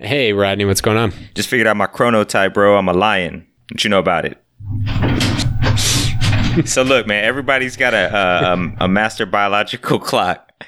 [0.00, 1.12] Hey, Rodney, what's going on?
[1.34, 2.76] Just figured out my chronotype, bro.
[2.78, 3.44] I'm a lion.
[3.72, 4.38] What you know about it?
[6.68, 7.24] so look, man.
[7.24, 10.64] Everybody's got a a, um, a master biological clock.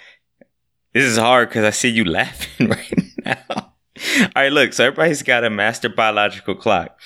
[0.95, 3.45] This is hard because I see you laughing right now.
[3.57, 4.73] All right, look.
[4.73, 6.99] So everybody's got a master biological clock,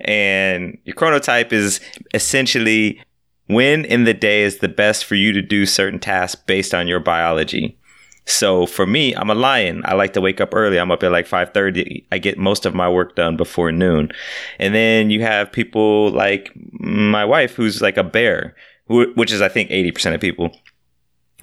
[0.00, 1.80] and your chronotype is
[2.12, 3.00] essentially
[3.46, 6.88] when in the day is the best for you to do certain tasks based on
[6.88, 7.78] your biology.
[8.26, 9.82] So for me, I'm a lion.
[9.84, 10.78] I like to wake up early.
[10.78, 12.04] I'm up at like 5:30.
[12.12, 14.12] I get most of my work done before noon.
[14.58, 18.54] And then you have people like my wife who's like a bear,
[18.88, 20.56] which is I think 80% of people.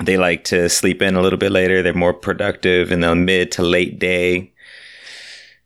[0.04, 1.82] They like to sleep in a little bit later.
[1.82, 4.54] They're more productive in the mid to late day.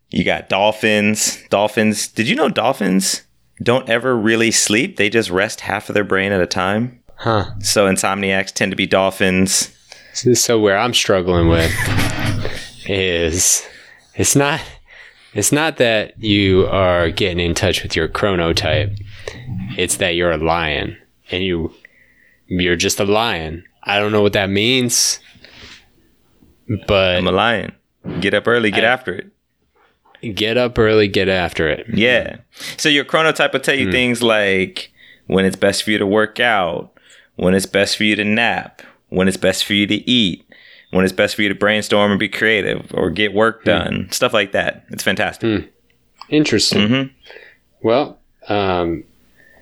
[0.09, 1.41] You got dolphins.
[1.49, 2.07] Dolphins.
[2.07, 3.23] Did you know dolphins
[3.61, 4.97] don't ever really sleep?
[4.97, 7.01] They just rest half of their brain at a time.
[7.15, 7.51] Huh.
[7.59, 9.75] So insomniacs tend to be dolphins.
[10.13, 11.71] So where I'm struggling with
[12.87, 13.65] is
[14.15, 14.61] it's not
[15.33, 18.99] it's not that you are getting in touch with your chronotype.
[19.77, 20.97] It's that you're a lion
[21.31, 21.73] and you
[22.47, 23.63] you're just a lion.
[23.83, 25.19] I don't know what that means,
[26.87, 27.73] but I'm a lion.
[28.19, 30.35] Get up early, get I, after it.
[30.35, 31.85] Get up early, get after it.
[31.93, 32.37] Yeah.
[32.77, 33.91] So your chronotype will tell you mm.
[33.91, 34.91] things like
[35.27, 36.91] when it's best for you to work out,
[37.35, 38.81] when it's best for you to nap,
[39.11, 40.43] when it's best for you to eat,
[40.89, 43.69] when it's best for you to brainstorm and be creative or get work hmm.
[43.69, 44.13] done, mm.
[44.13, 44.85] stuff like that.
[44.89, 45.47] It's fantastic.
[45.47, 45.69] Mm.
[46.29, 46.87] Interesting.
[46.87, 47.13] Mm-hmm.
[47.81, 49.03] Well, um,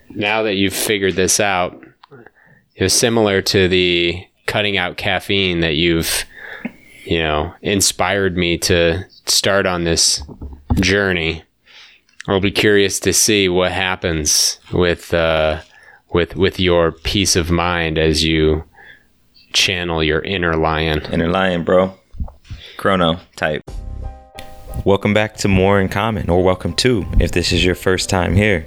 [0.09, 1.83] now that you've figured this out,
[2.75, 6.25] it was similar to the cutting out caffeine that you've,
[7.05, 10.21] you know, inspired me to start on this
[10.75, 11.43] journey.
[12.27, 15.61] I'll be curious to see what happens with uh,
[16.13, 18.63] with with your peace of mind as you
[19.53, 21.01] channel your inner lion.
[21.11, 21.93] Inner lion, bro.
[22.77, 23.63] Chrono type.
[24.85, 28.35] Welcome back to More in Common, or welcome to if this is your first time
[28.35, 28.65] here.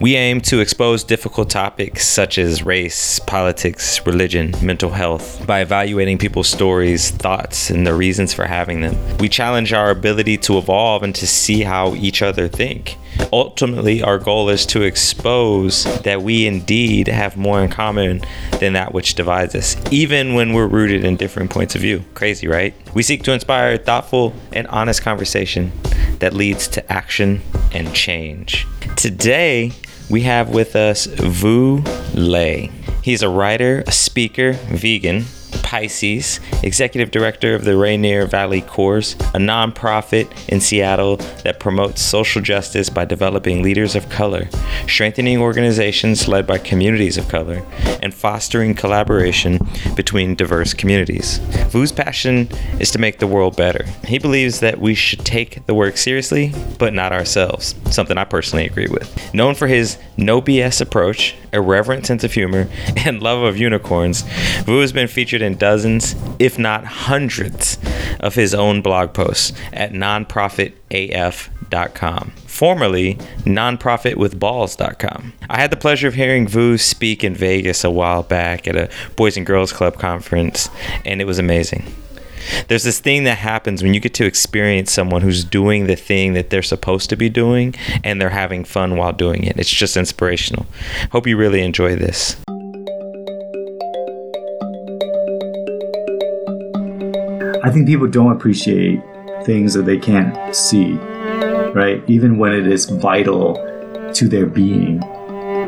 [0.00, 6.18] We aim to expose difficult topics such as race, politics, religion, mental health by evaluating
[6.18, 8.96] people's stories, thoughts, and the reasons for having them.
[9.18, 12.96] We challenge our ability to evolve and to see how each other think.
[13.32, 18.22] Ultimately, our goal is to expose that we indeed have more in common
[18.60, 22.04] than that which divides us, even when we're rooted in different points of view.
[22.14, 22.72] Crazy, right?
[22.94, 25.72] We seek to inspire thoughtful and honest conversation
[26.20, 28.64] that leads to action and change.
[28.96, 29.72] Today,
[30.10, 31.82] we have with us Vu
[32.14, 32.68] Le.
[33.02, 35.24] He's a writer, a speaker, vegan,
[35.62, 42.40] Pisces, executive director of the Rainier Valley Corps, a nonprofit in Seattle that promotes social
[42.40, 44.48] justice by developing leaders of color,
[44.86, 47.62] strengthening organizations led by communities of color,
[48.02, 49.58] and fostering collaboration
[49.94, 51.38] between diverse communities.
[51.70, 52.48] Vu's passion
[52.80, 53.84] is to make the world better.
[54.04, 58.66] He believes that we should take the work seriously, but not ourselves, something I personally
[58.66, 59.34] agree with.
[59.34, 64.22] Known for his no BS approach, irreverent sense of humor, and love of unicorns,
[64.64, 67.78] Vu has been featured in dozens, if not hundreds,
[68.20, 75.32] of his own blog posts at nonprofitaf.com, formerly nonprofitwithballs.com.
[75.48, 78.88] I had the pleasure of hearing Vu speak in Vegas a while back at a
[79.16, 80.70] Boys and Girls Club conference,
[81.04, 81.84] and it was amazing.
[82.68, 86.34] There's this thing that happens when you get to experience someone who's doing the thing
[86.34, 89.58] that they're supposed to be doing and they're having fun while doing it.
[89.58, 90.66] It's just inspirational.
[91.12, 92.36] Hope you really enjoy this.
[97.62, 99.02] I think people don't appreciate
[99.44, 100.92] things that they can't see,
[101.72, 102.02] right?
[102.06, 103.54] Even when it is vital
[104.14, 105.02] to their being.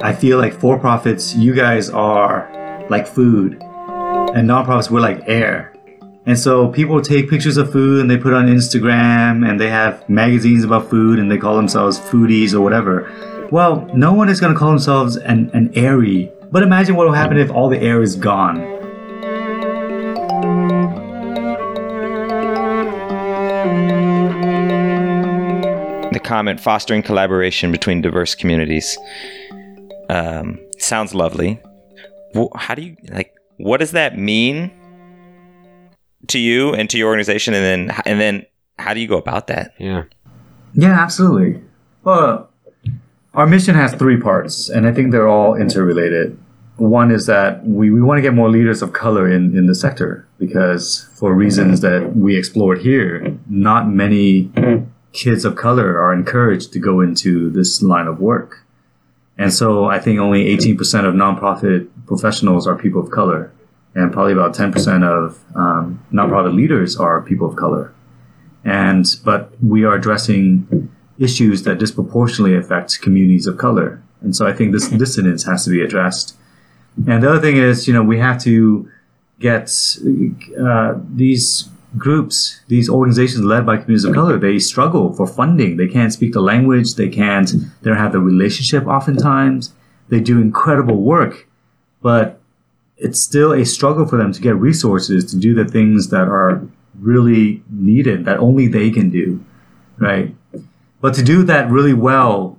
[0.02, 2.48] I feel like for profits, you guys are
[2.88, 5.74] like food, and nonprofits, we're like air.
[6.26, 10.08] And so people take pictures of food and they put on Instagram and they have
[10.08, 13.10] magazines about food and they call themselves foodies or whatever.
[13.50, 16.30] Well, no one is going to call themselves an, an airy.
[16.52, 18.79] But imagine what will happen if all the air is gone.
[26.30, 28.96] Comment fostering collaboration between diverse communities
[30.08, 31.60] um, sounds lovely.
[32.54, 33.34] How do you like?
[33.58, 34.70] What does that mean?
[36.28, 38.46] to you and to your organization, and then and then
[38.78, 39.74] how do you go about that?
[39.78, 40.04] Yeah.
[40.74, 41.62] Yeah, absolutely.
[42.04, 42.50] Well,
[43.34, 46.38] our mission has three parts, and I think they're all interrelated.
[46.76, 49.74] One is that we, we want to get more leaders of color in, in the
[49.74, 54.50] sector because, for reasons that we explored here, not many
[55.12, 58.64] kids of color are encouraged to go into this line of work.
[59.38, 63.52] And so I think only 18% of nonprofit professionals are people of color
[63.94, 67.92] and probably about 10% of um, nonprofit leaders are people of color.
[68.64, 74.02] and but we are addressing issues that disproportionately affect communities of color.
[74.22, 76.36] And so I think this dissonance has to be addressed.
[77.06, 78.90] And the other thing is, you know, we have to
[79.38, 79.70] get
[80.60, 85.76] uh, these groups, these organizations led by communities of color, they struggle for funding.
[85.76, 86.94] They can't speak the language.
[86.94, 89.72] They can't, they don't have the relationship oftentimes.
[90.08, 91.48] They do incredible work,
[92.02, 92.40] but
[92.96, 96.62] it's still a struggle for them to get resources to do the things that are
[96.98, 99.44] really needed that only they can do,
[99.98, 100.34] right?
[101.00, 102.58] But to do that really well,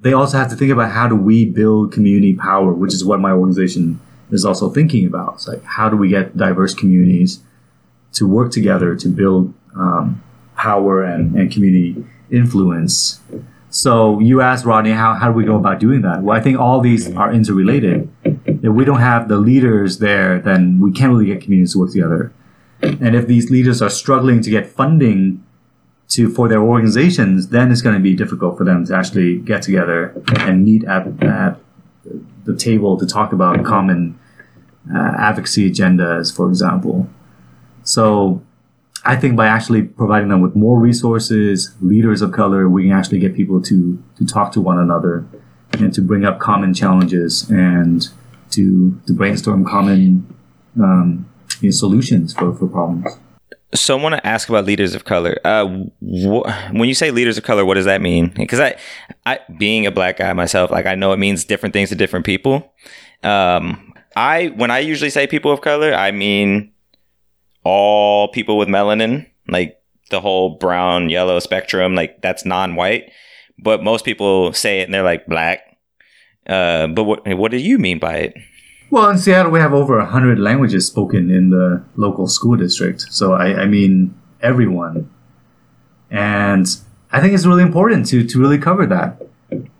[0.00, 3.20] they also have to think about how do we build community power, which is what
[3.20, 4.00] my organization
[4.30, 5.34] is also thinking about.
[5.34, 7.40] It's like how do we get diverse communities
[8.14, 10.22] to work together to build um,
[10.56, 13.20] power and, and community influence.
[13.70, 16.22] So you asked Rodney, how, how do we go about doing that?
[16.22, 18.08] Well, I think all these are interrelated.
[18.24, 21.90] If we don't have the leaders there, then we can't really get communities to work
[21.90, 22.32] together.
[22.82, 25.44] And if these leaders are struggling to get funding
[26.08, 29.62] to for their organizations, then it's going to be difficult for them to actually get
[29.62, 31.58] together and meet at, at
[32.44, 34.18] the table to talk about common
[34.94, 37.08] uh, advocacy agendas, for example.
[37.84, 38.42] So
[39.04, 43.18] I think by actually providing them with more resources, leaders of color, we can actually
[43.18, 45.26] get people to to talk to one another
[45.72, 48.08] and to bring up common challenges and
[48.50, 50.26] to to brainstorm common
[50.80, 51.28] um,
[51.60, 53.06] you know, solutions for, for problems.
[53.74, 55.36] So I want to ask about leaders of color.
[55.44, 55.66] Uh,
[56.00, 58.28] wh- when you say leaders of color, what does that mean?
[58.28, 58.76] Because I,
[59.26, 62.24] I, being a black guy myself, like I know it means different things to different
[62.24, 62.72] people.
[63.24, 66.73] Um, I when I usually say people of color, I mean
[67.64, 69.80] all people with melanin, like
[70.10, 73.10] the whole brown yellow spectrum, like that's non-white.
[73.58, 75.60] But most people say it and they're like black.
[76.46, 78.34] Uh, but what what do you mean by it?
[78.90, 83.06] Well, in Seattle, we have over 100 languages spoken in the local school district.
[83.10, 85.10] So, I, I mean, everyone.
[86.10, 86.66] And
[87.10, 89.20] I think it's really important to, to really cover that.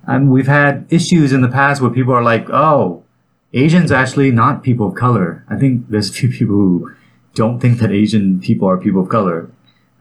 [0.06, 3.04] And we've had issues in the past where people are like, oh,
[3.52, 5.44] Asians actually not people of color.
[5.48, 6.92] I think there's a few people who
[7.34, 9.50] don't think that Asian people are people of color.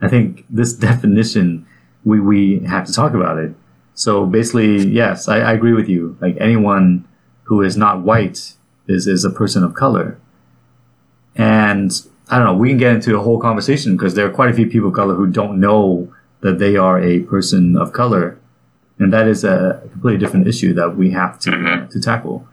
[0.00, 1.66] I think this definition,
[2.04, 3.54] we, we have to talk about it.
[3.94, 6.16] So basically, yes, I, I agree with you.
[6.20, 7.06] Like anyone
[7.44, 8.54] who is not white
[8.86, 10.18] is is a person of color.
[11.36, 11.90] And
[12.28, 14.54] I don't know, we can get into a whole conversation because there are quite a
[14.54, 18.38] few people of color who don't know that they are a person of color.
[18.98, 21.88] And that is a completely different issue that we have to, mm-hmm.
[21.88, 22.46] to tackle.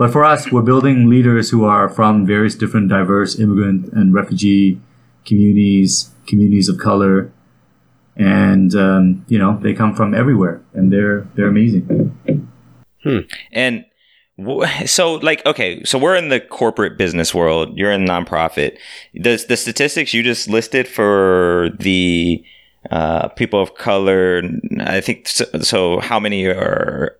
[0.00, 4.80] But for us, we're building leaders who are from various different diverse immigrant and refugee
[5.26, 7.30] communities, communities of color.
[8.16, 12.16] And, um, you know, they come from everywhere and they're, they're amazing.
[13.02, 13.18] Hmm.
[13.52, 13.84] And
[14.86, 18.78] so like okay so we're in the corporate business world you're in nonprofit
[19.12, 22.42] the, the statistics you just listed for the
[22.90, 24.42] uh, people of color
[24.80, 27.18] i think so, so, how many are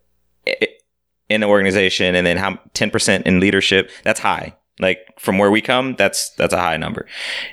[1.30, 5.60] in the organization and then how 10% in leadership that's high like from where we
[5.60, 7.06] come that's that's a high number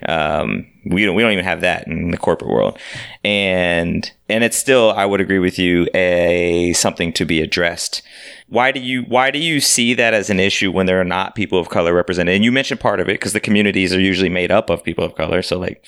[0.07, 2.77] um, we don't we don't even have that in the corporate world
[3.23, 8.01] and and it's still i would agree with you a something to be addressed
[8.49, 11.35] why do you why do you see that as an issue when there are not
[11.35, 12.33] people of color represented?
[12.35, 15.03] And you mentioned part of it because the communities are usually made up of people
[15.03, 15.41] of color.
[15.41, 15.85] So like,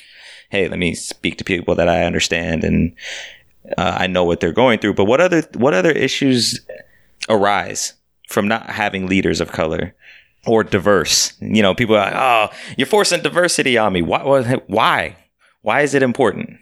[0.50, 2.94] hey, let me speak to people that I understand and
[3.78, 4.96] uh, I know what they're going through.
[4.96, 6.60] But what other what other issues
[7.28, 7.94] arise
[8.28, 9.96] from not having leaders of color?
[10.48, 12.48] Or diverse, you know, people are like, "Oh,
[12.78, 14.22] you're forcing diversity on me." Why?
[14.68, 15.18] Why?
[15.62, 16.58] Why is it important?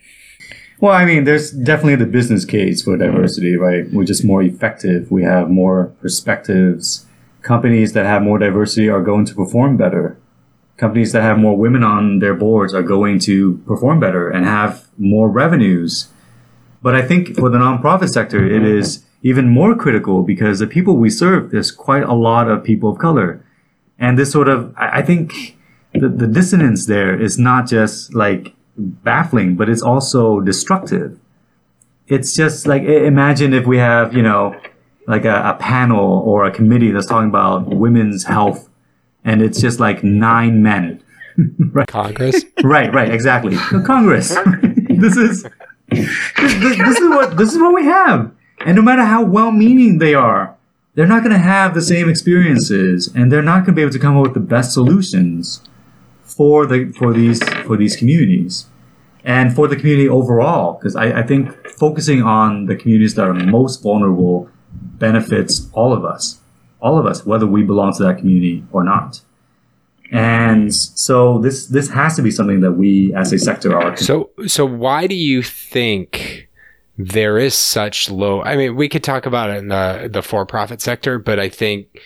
[0.80, 3.86] Well, I mean, there's definitely the business case for diversity, right?
[3.92, 5.12] We're just more effective.
[5.12, 7.06] We have more perspectives.
[7.42, 10.18] Companies that have more diversity are going to perform better.
[10.78, 14.88] Companies that have more women on their boards are going to perform better and have
[14.98, 16.10] more revenues.
[16.84, 20.97] But I think for the nonprofit sector, it is even more critical because the people
[20.97, 23.43] we serve, there's quite a lot of people of color.
[24.00, 25.57] And this sort of, I think
[25.93, 31.19] the, the dissonance there is not just like baffling, but it's also destructive.
[32.07, 34.55] It's just like imagine if we have, you know,
[35.07, 38.69] like a, a panel or a committee that's talking about women's health,
[39.24, 41.03] and it's just like nine men.
[41.71, 41.88] right.
[41.88, 42.45] Congress.
[42.63, 43.55] right, right, exactly.
[43.55, 44.29] Congress.
[44.89, 45.43] this is
[45.89, 48.31] this, this, this is what this is what we have.
[48.66, 50.56] And no matter how well-meaning they are,
[50.96, 53.92] they're not going to have the same experiences, and they're not going to be able
[53.92, 55.62] to come up with the best solutions
[56.24, 58.66] for the for these for these communities
[59.24, 63.34] and for the community overall because I, I think focusing on the communities that are
[63.34, 66.40] most vulnerable benefits all of us
[66.80, 69.22] all of us whether we belong to that community or not
[70.12, 73.98] And so this this has to be something that we as a sector are.
[73.98, 76.37] So so why do you think
[76.98, 78.42] there is such low?
[78.42, 81.50] I mean, we could talk about it in the the for profit sector, but I
[81.50, 82.00] think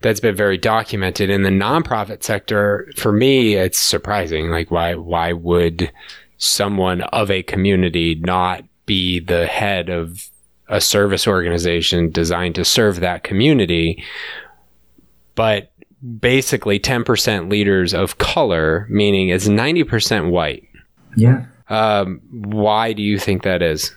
[0.00, 2.90] that's been very documented in the nonprofit sector.
[2.96, 4.50] For me, it's surprising.
[4.50, 5.90] Like why why would
[6.38, 10.28] someone of a community not be the head of
[10.68, 14.02] a service organization designed to serve that community?
[15.34, 15.72] But
[16.20, 20.68] basically 10% leaders of color, meaning it's 90% white.
[21.16, 21.46] Yeah.
[21.68, 23.94] Um, why do you think that is?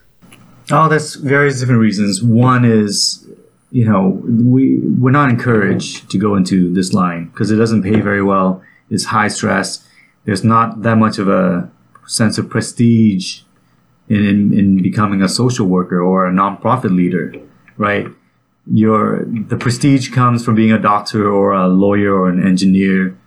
[0.72, 2.22] Oh, that's various different reasons.
[2.22, 3.28] One is,
[3.72, 8.02] you know, we we're not encouraged to go into this line because it doesn't pay
[8.02, 8.62] very well.
[8.90, 9.88] It's high stress.
[10.26, 11.70] There's not that much of a
[12.08, 13.42] sense of prestige
[14.08, 17.34] in, in, in becoming a social worker or a nonprofit leader,
[17.78, 18.08] right?
[18.72, 23.18] your the prestige comes from being a doctor or a lawyer or an engineer,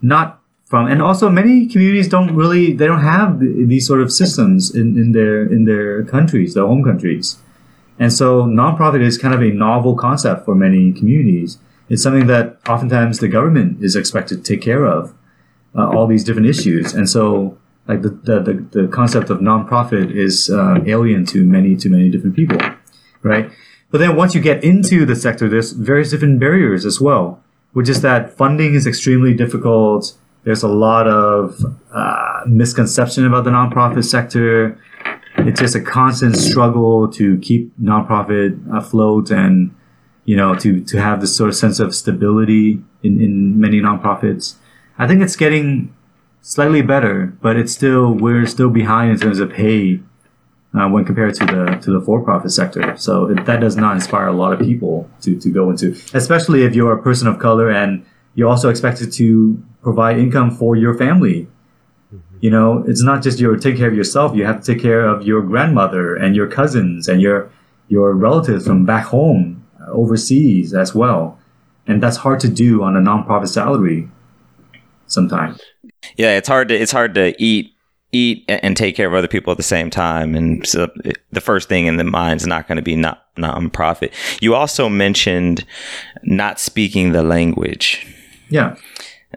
[0.00, 4.74] not from and also many communities don't really they don't have these sort of systems
[4.74, 7.38] in, in their in their countries, their home countries.
[7.98, 11.58] And so nonprofit is kind of a novel concept for many communities.
[11.88, 15.14] It's something that oftentimes the government is expected to take care of,
[15.74, 16.92] uh, all these different issues.
[16.92, 17.56] And so
[17.86, 22.10] like the, the, the, the concept of nonprofit is uh, alien to many, to many
[22.10, 22.58] different people,
[23.22, 23.50] right?
[23.90, 27.42] But then once you get into the sector, there's various different barriers as well,
[27.72, 30.14] which is that funding is extremely difficult.
[30.46, 31.60] There's a lot of
[31.92, 34.80] uh, misconception about the nonprofit sector.
[35.38, 39.74] It's just a constant struggle to keep nonprofit afloat and,
[40.24, 44.54] you know, to, to have this sort of sense of stability in, in many nonprofits.
[44.96, 45.92] I think it's getting
[46.42, 49.98] slightly better, but it's still, we're still behind in terms of pay
[50.78, 52.96] uh, when compared to the to the for-profit sector.
[52.96, 56.62] So it, that does not inspire a lot of people to, to go into, especially
[56.62, 58.06] if you're a person of color and
[58.36, 61.48] you're also expected to provide income for your family.
[62.14, 62.36] Mm-hmm.
[62.40, 64.36] You know, it's not just you're taking care of yourself.
[64.36, 67.50] You have to take care of your grandmother and your cousins and your
[67.88, 71.38] your relatives from back home, uh, overseas as well,
[71.86, 74.08] and that's hard to do on a nonprofit salary.
[75.08, 75.60] Sometimes.
[76.16, 77.72] Yeah, it's hard to it's hard to eat
[78.12, 80.34] eat and take care of other people at the same time.
[80.34, 80.88] And so
[81.32, 84.12] the first thing in the mind is not going to be not nonprofit.
[84.40, 85.64] You also mentioned
[86.22, 88.06] not speaking the language.
[88.48, 88.76] Yeah.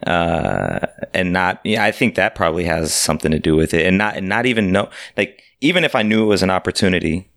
[0.05, 3.85] Uh, and not, yeah, I think that probably has something to do with it.
[3.85, 7.29] And not, and not even know, like, even if I knew it was an opportunity,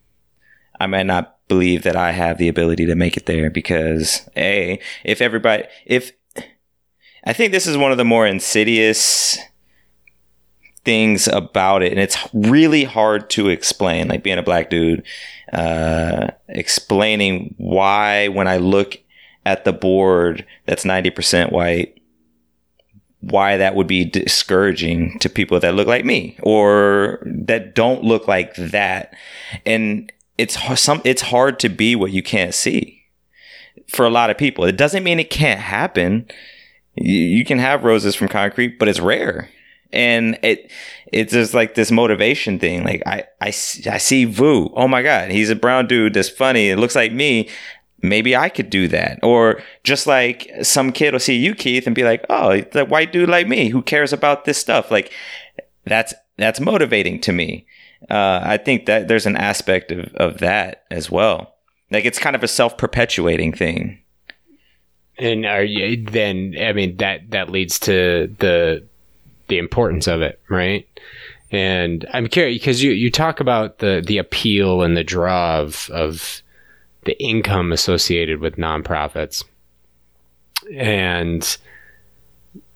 [0.78, 4.78] I might not believe that I have the ability to make it there because, A,
[5.04, 6.12] if everybody, if,
[7.24, 9.38] I think this is one of the more insidious
[10.84, 15.04] things about it and it's really hard to explain like being a black dude
[15.52, 18.98] uh, explaining why when i look
[19.44, 21.98] at the board that's 90% white
[23.20, 28.26] why that would be discouraging to people that look like me or that don't look
[28.26, 29.14] like that
[29.64, 33.04] and it's some it's hard to be what you can't see
[33.86, 36.26] for a lot of people it doesn't mean it can't happen
[36.94, 39.48] you, can have roses from concrete but it's rare
[39.92, 40.70] and it
[41.12, 42.84] it's just like this motivation thing.
[42.84, 44.70] Like I I I see Vu.
[44.74, 46.70] Oh my god, he's a brown dude that's funny.
[46.70, 47.48] It looks like me.
[48.02, 49.20] Maybe I could do that.
[49.22, 53.12] Or just like some kid will see you, Keith, and be like, "Oh, the white
[53.12, 55.12] dude like me who cares about this stuff." Like
[55.84, 57.66] that's that's motivating to me.
[58.10, 61.54] Uh, I think that there's an aspect of, of that as well.
[61.90, 64.00] Like it's kind of a self perpetuating thing.
[65.18, 66.54] And are you then?
[66.60, 68.84] I mean that that leads to the
[69.48, 70.86] the importance of it, right?
[71.52, 75.90] And I'm curious because you, you talk about the, the appeal and the draw of,
[75.90, 76.41] of
[77.04, 79.44] the income associated with nonprofits.
[80.74, 81.56] And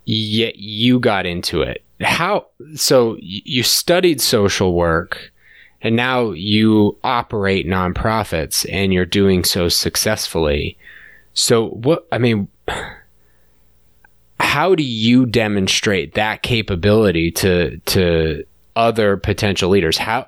[0.05, 1.85] yet you got into it.
[2.01, 5.33] How, so you studied social work
[5.81, 10.77] and now you operate nonprofits and you're doing so successfully.
[11.35, 12.49] So what, I mean,
[14.41, 19.97] how do you demonstrate that capability to to other potential leaders?
[19.97, 20.27] How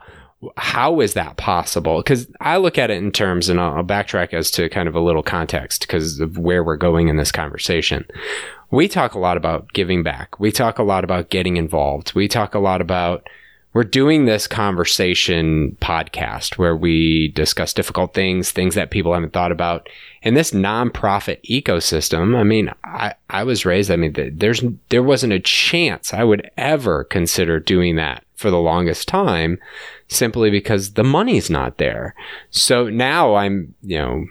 [0.57, 1.99] how is that possible?
[1.99, 5.01] Because I look at it in terms, and I'll, backtrack as to kind of a
[5.01, 8.05] little context because of where we're going in this conversation.
[8.71, 10.39] We talk a lot about giving back.
[10.39, 12.15] We talk a lot about getting involved.
[12.15, 13.27] We talk a lot about
[13.73, 19.53] we're doing this conversation podcast where we discuss difficult things, things that people haven't thought
[19.53, 19.89] about.
[20.23, 25.35] In this nonprofit ecosystem, I mean, I, I was raised, I mean, there's, there wasn't
[25.35, 29.59] a chance I would ever consider doing that for the longest time
[30.09, 32.15] simply because the money's not there.
[32.51, 34.25] So now I'm, you know,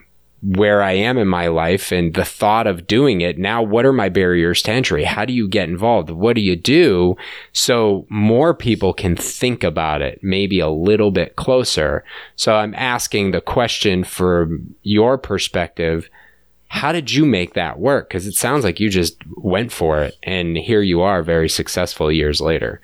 [0.43, 3.39] where I am in my life and the thought of doing it.
[3.39, 5.03] Now, what are my barriers to entry?
[5.03, 6.09] How do you get involved?
[6.11, 7.15] What do you do
[7.53, 12.03] so more people can think about it maybe a little bit closer?
[12.35, 16.07] So I'm asking the question from your perspective.
[16.67, 18.09] How did you make that work?
[18.09, 22.11] Because it sounds like you just went for it and here you are very successful
[22.11, 22.79] years later.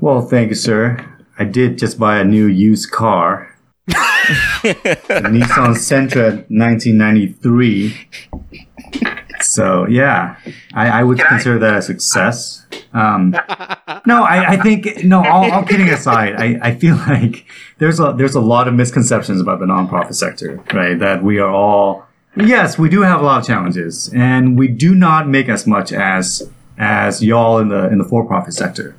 [0.00, 1.15] Well, thank you, sir.
[1.38, 3.56] I did just buy a new used car
[4.64, 8.08] Nissan Sentra 1993.
[9.40, 10.36] So yeah,
[10.74, 11.58] I, I would Can consider I?
[11.58, 12.66] that a success.
[12.92, 13.30] Um,
[14.06, 15.24] no, I, I, think no.
[15.24, 17.46] All, all kidding aside, I, I feel like
[17.78, 20.98] there's a there's a lot of misconceptions about the nonprofit sector, right?
[20.98, 24.94] That we are all yes, we do have a lot of challenges, and we do
[24.94, 28.96] not make as much as as y'all in the in the for profit sector.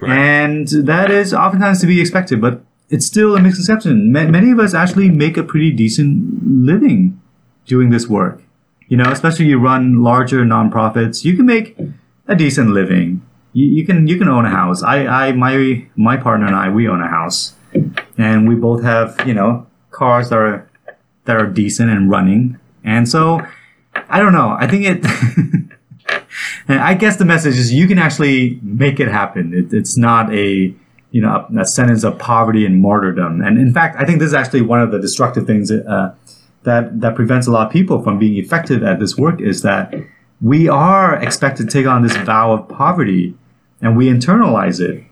[0.00, 0.10] Right.
[0.16, 4.12] And that is oftentimes to be expected, but it's still a misconception.
[4.12, 7.20] many of us actually make a pretty decent living
[7.66, 8.42] doing this work.
[8.88, 11.76] You know, especially you run larger nonprofits, you can make
[12.26, 13.22] a decent living.
[13.52, 14.82] You, you can you can own a house.
[14.82, 17.54] I, I my my partner and I we own a house,
[18.16, 20.70] and we both have you know cars that are
[21.24, 22.58] that are decent and running.
[22.84, 23.46] And so
[24.08, 24.56] I don't know.
[24.58, 25.64] I think it.
[26.68, 29.54] I guess the message is you can actually make it happen.
[29.54, 30.74] It, it's not a
[31.10, 33.40] you know, a, a, sentence of poverty and martyrdom.
[33.40, 36.14] And in fact, I think this is actually one of the destructive things uh,
[36.64, 39.94] that that prevents a lot of people from being effective at this work is that
[40.40, 43.34] we are expected to take on this vow of poverty,
[43.80, 45.04] and we internalize it.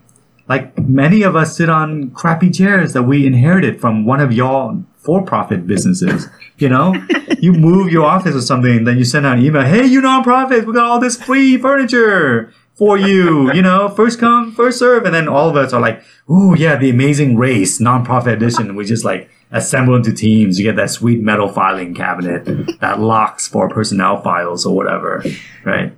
[0.48, 4.84] Like many of us sit on crappy chairs that we inherited from one of y'all
[5.06, 6.28] for-profit businesses.
[6.58, 6.94] You know,
[7.38, 10.66] you move your office or something, then you send out an email, "Hey, you nonprofits,
[10.66, 15.04] we got all this free furniture." for you, you know, first come, first serve.
[15.04, 18.76] And then all of us are like, ooh, yeah, the amazing race, nonprofit edition.
[18.76, 20.58] We just like assemble into teams.
[20.58, 22.44] You get that sweet metal filing cabinet
[22.80, 25.24] that locks for personnel files or whatever,
[25.64, 25.92] right?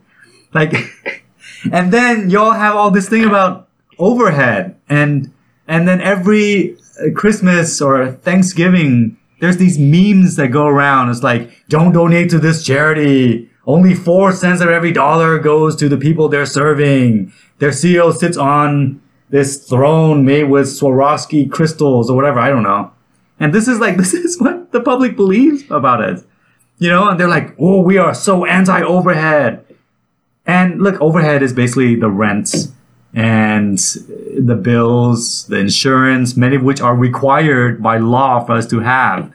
[0.54, 0.74] Like,
[1.72, 5.32] and then y'all have all this thing about overhead and,
[5.66, 11.10] and then every Uh, Christmas or Thanksgiving, there's these memes that go around.
[11.10, 15.90] It's like, don't donate to this charity only four cents of every dollar goes to
[15.90, 17.30] the people they're serving.
[17.58, 22.40] Their CEO sits on this throne made with Swarovski crystals or whatever.
[22.40, 22.92] I don't know.
[23.38, 26.24] And this is like, this is what the public believes about it.
[26.78, 29.64] You know, and they're like, oh, we are so anti overhead.
[30.46, 32.72] And look, overhead is basically the rents
[33.14, 38.80] and the bills, the insurance, many of which are required by law for us to
[38.80, 39.32] have.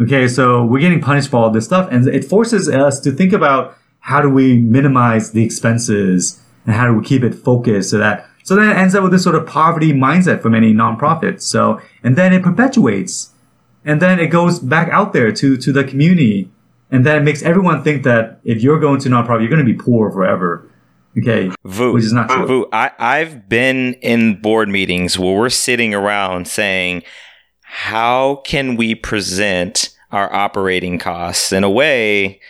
[0.00, 3.32] Okay, so we're getting punished for all this stuff, and it forces us to think
[3.32, 7.98] about how do we minimize the expenses and how do we keep it focused so
[7.98, 11.42] that so then it ends up with this sort of poverty mindset for many nonprofits.
[11.42, 13.32] So and then it perpetuates,
[13.84, 16.50] and then it goes back out there to to the community,
[16.90, 19.72] and then it makes everyone think that if you're going to nonprofit, you're going to
[19.72, 20.68] be poor forever.
[21.18, 22.46] Okay, Vu, which is not true.
[22.46, 27.02] Vu, I, I've been in board meetings where we're sitting around saying
[27.62, 32.40] how can we present our operating costs in a way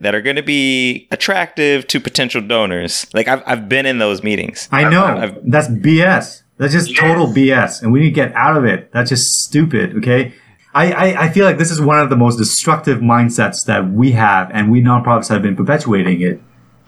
[0.00, 3.06] that are going to be attractive to potential donors?
[3.12, 4.68] Like I've, I've been in those meetings.
[4.72, 6.42] I know I've, I've, that's BS.
[6.56, 7.00] That's just yes.
[7.00, 8.90] total BS, and we need to get out of it.
[8.92, 9.96] That's just stupid.
[9.96, 10.32] Okay.
[10.72, 14.12] I, I, I feel like this is one of the most destructive mindsets that we
[14.12, 16.40] have, and we nonprofits have been perpetuating it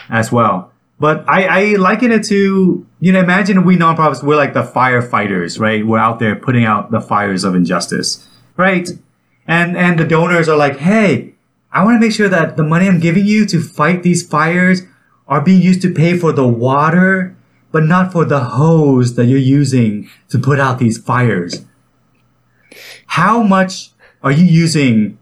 [0.09, 0.73] as well.
[0.99, 5.61] But I, I liken it to, you know, imagine we nonprofits, we're like the firefighters,
[5.61, 5.87] right?
[5.87, 8.89] We're out there putting out the fires of injustice, right?
[9.47, 11.35] And, and the donors are like, hey,
[11.71, 14.83] I want to make sure that the money I'm giving you to fight these fires
[15.29, 17.37] are being used to pay for the water,
[17.73, 21.65] but not for the hose that you're using to put out these fires.
[23.09, 23.91] How much
[24.23, 25.19] are you using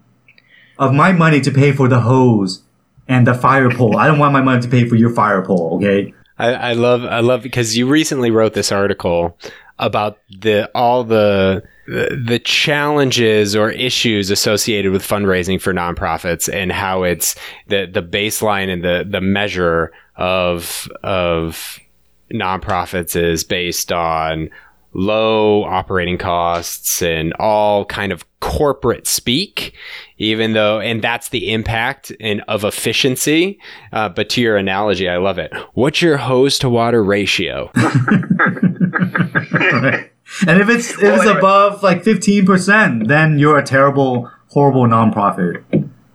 [0.78, 2.62] of my money to pay for the hose
[3.08, 3.96] and the fire pole.
[3.96, 5.76] I don't want my money to pay for your fire pole.
[5.76, 6.14] Okay.
[6.38, 9.38] I, I love I love because you recently wrote this article
[9.78, 17.02] about the all the the challenges or issues associated with fundraising for nonprofits and how
[17.02, 17.36] it's
[17.68, 21.78] the the baseline and the the measure of of
[22.32, 24.50] nonprofits is based on
[24.94, 29.74] low operating costs and all kind of corporate speak,
[30.18, 33.58] even though, and that's the impact and of efficiency.
[33.92, 35.52] Uh, but to your analogy, I love it.
[35.74, 37.70] What's your hose to water ratio?
[40.46, 45.62] And if it's if it's above like fifteen percent, then you're a terrible, horrible nonprofit.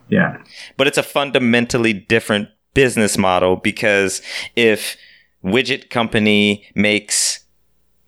[0.10, 0.42] Yeah.
[0.78, 4.22] But it's a fundamentally different business model because
[4.56, 4.98] if
[5.44, 7.46] widget company makes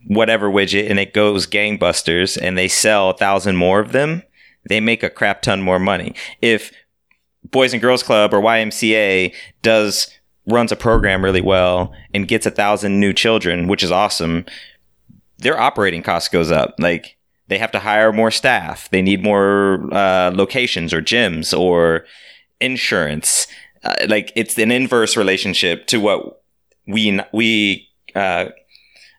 [0.07, 4.23] whatever widget and it goes gangbusters and they sell a thousand more of them,
[4.67, 6.15] they make a crap ton more money.
[6.41, 6.71] If
[7.49, 10.09] Boys and Girls Club or YMCA does
[10.47, 14.45] runs a program really well and gets a thousand new children, which is awesome,
[15.37, 16.75] their operating cost goes up.
[16.79, 18.89] Like they have to hire more staff.
[18.89, 22.05] They need more uh, locations or gyms or
[22.59, 23.47] insurance.
[23.83, 26.43] Uh, like it's an inverse relationship to what
[26.87, 28.45] we we uh,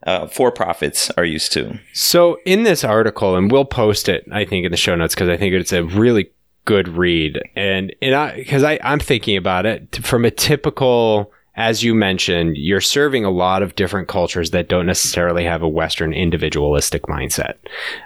[0.04, 1.78] uh, for profits are used to.
[1.92, 5.28] So in this article, and we'll post it, I think, in the show notes because
[5.28, 6.30] I think it's a really
[6.64, 11.32] good read, and and I because I I'm thinking about it from a typical.
[11.54, 15.68] As you mentioned, you're serving a lot of different cultures that don't necessarily have a
[15.68, 17.56] Western individualistic mindset.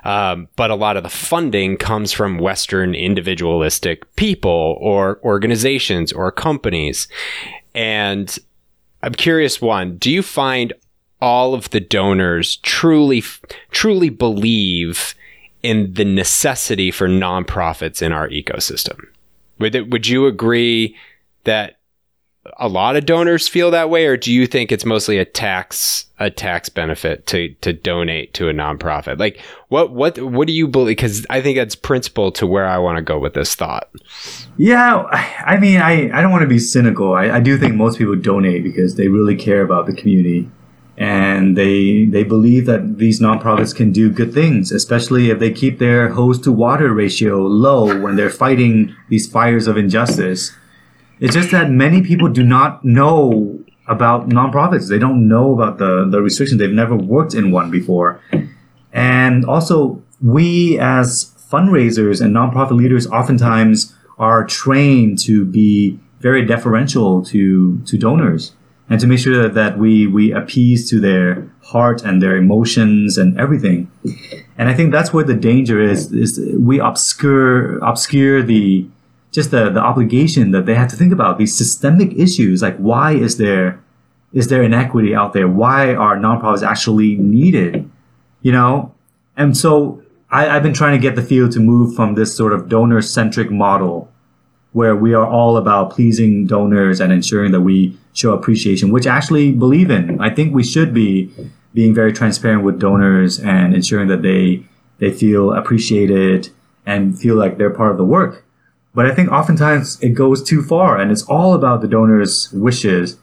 [0.04, 6.32] Um, but a lot of the funding comes from Western individualistic people or organizations or
[6.32, 7.06] companies.
[7.72, 8.36] And
[9.04, 10.72] I'm curious one, do you find
[11.20, 13.22] all of the donors truly
[13.70, 15.14] truly believe
[15.62, 19.06] in the necessity for nonprofits in our ecosystem.
[19.58, 20.96] Would it, would you agree
[21.44, 21.78] that
[22.58, 26.06] a lot of donors feel that way, or do you think it's mostly a tax
[26.18, 29.18] a tax benefit to to donate to a nonprofit?
[29.18, 30.96] Like, what what what do you believe?
[30.96, 33.90] Because I think that's principle to where I want to go with this thought.
[34.56, 35.02] Yeah,
[35.44, 37.14] I mean, I I don't want to be cynical.
[37.14, 40.48] I, I do think most people donate because they really care about the community
[40.98, 45.78] and they they believe that these nonprofits can do good things, especially if they keep
[45.78, 50.52] their hose to water ratio low when they're fighting these fires of injustice.
[51.20, 54.88] It's just that many people do not know about nonprofits.
[54.88, 56.58] They don't know about the, the restrictions.
[56.58, 58.20] They've never worked in one before.
[58.92, 67.22] And also, we as fundraisers and nonprofit leaders oftentimes are trained to be very deferential
[67.26, 68.55] to, to donors
[68.88, 73.38] and to make sure that, we we appease to their heart and their emotions and
[73.38, 73.90] everything.
[74.56, 78.86] And I think that's where the danger is is we obscure obscure the
[79.32, 83.12] just the, the obligation that they have to think about these systemic issues like why
[83.12, 83.80] is there
[84.32, 85.48] is there inequity out there?
[85.48, 87.90] Why are nonprofits actually needed?
[88.42, 88.94] You know?
[89.36, 92.52] And so I, i've been trying to get the field to move from this sort
[92.52, 94.10] of donor centric model
[94.72, 99.16] where we are all about pleasing donors and ensuring that we show appreciation, which I
[99.16, 100.20] actually believe in.
[100.20, 101.30] I think we should be
[101.74, 104.64] being very transparent with donors and ensuring that they
[104.98, 106.48] they feel appreciated
[106.86, 108.44] and feel like they're part of the work.
[108.94, 113.18] But I think oftentimes it goes too far and it's all about the donors' wishes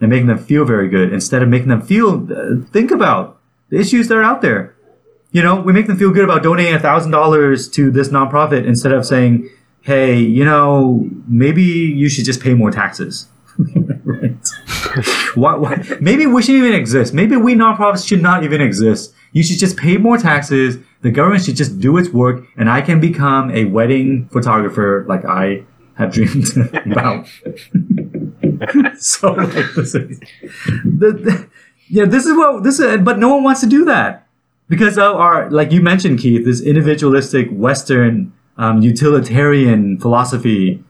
[0.00, 3.78] and making them feel very good instead of making them feel uh, think about the
[3.80, 4.76] issues that are out there.
[5.32, 8.92] You know, we make them feel good about donating thousand dollars to this nonprofit instead
[8.92, 13.26] of saying, hey, you know, maybe you should just pay more taxes.
[14.04, 14.48] right.
[15.34, 17.14] why, why, maybe we shouldn't even exist.
[17.14, 19.14] Maybe we nonprofits should not even exist.
[19.32, 20.78] You should just pay more taxes.
[21.02, 25.24] The government should just do its work, and I can become a wedding photographer like
[25.24, 25.64] I
[25.96, 26.46] have dreamed
[26.86, 27.26] about.
[28.98, 30.20] so, like, this is,
[30.84, 31.48] the, the,
[31.88, 34.26] yeah, this is what this is, but no one wants to do that
[34.68, 40.82] because of our, like you mentioned, Keith, this individualistic Western um, utilitarian philosophy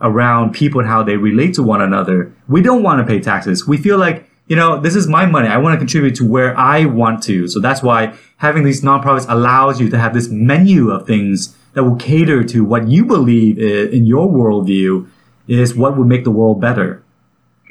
[0.00, 2.32] around people and how they relate to one another.
[2.48, 3.66] We don't want to pay taxes.
[3.66, 5.48] We feel like, you know, this is my money.
[5.48, 7.48] I want to contribute to where I want to.
[7.48, 11.84] So that's why having these nonprofits allows you to have this menu of things that
[11.84, 15.08] will cater to what you believe in your worldview
[15.48, 17.02] is what would make the world better.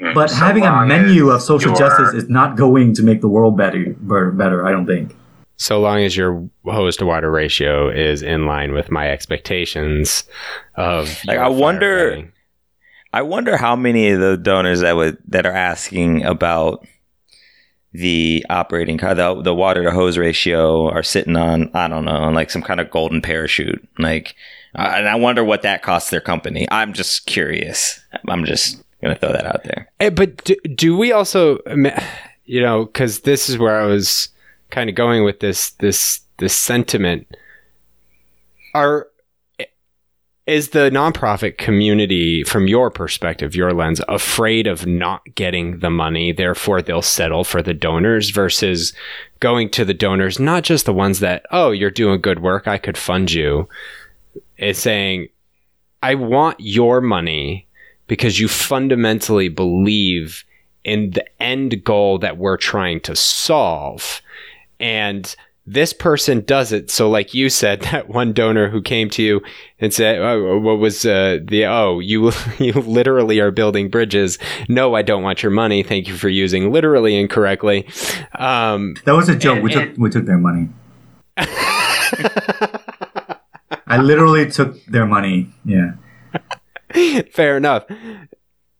[0.01, 3.27] Mm, but so having a menu of social justice is not going to make the
[3.27, 5.15] world better, better, I don't think
[5.57, 10.23] so long as your hose to water ratio is in line with my expectations
[10.75, 12.31] of like I wonder
[13.11, 16.85] I wonder how many of the donors that would that are asking about
[17.93, 22.11] the operating car the, the water to hose ratio are sitting on I don't know
[22.11, 23.87] on like some kind of golden parachute.
[23.99, 24.35] Like
[24.75, 26.67] and I wonder what that costs their company.
[26.71, 27.99] I'm just curious.
[28.27, 29.91] I'm just gonna throw that out there.
[29.99, 31.59] Hey, but do, do we also
[32.45, 34.29] you know because this is where I was
[34.73, 37.27] kind of going with this this this sentiment.
[38.73, 39.07] Are
[40.45, 46.33] is the nonprofit community from your perspective your lens afraid of not getting the money
[46.33, 48.91] therefore they'll settle for the donors versus
[49.39, 52.77] going to the donors not just the ones that oh you're doing good work i
[52.77, 53.69] could fund you
[54.57, 55.29] it's saying
[56.01, 57.65] i want your money
[58.07, 60.43] because you fundamentally believe
[60.83, 64.21] in the end goal that we're trying to solve
[64.79, 66.91] and this person does it.
[66.91, 69.41] So, like you said, that one donor who came to you
[69.79, 71.65] and said, oh, "What was uh, the?
[71.65, 74.37] Oh, you you literally are building bridges.
[74.69, 75.83] No, I don't want your money.
[75.83, 77.87] Thank you for using literally incorrectly."
[78.35, 79.55] Um, that was a joke.
[79.55, 80.69] And, we took we took their money.
[81.37, 82.79] I
[83.87, 85.49] I literally took their money.
[85.65, 85.93] Yeah.
[87.31, 87.85] Fair enough.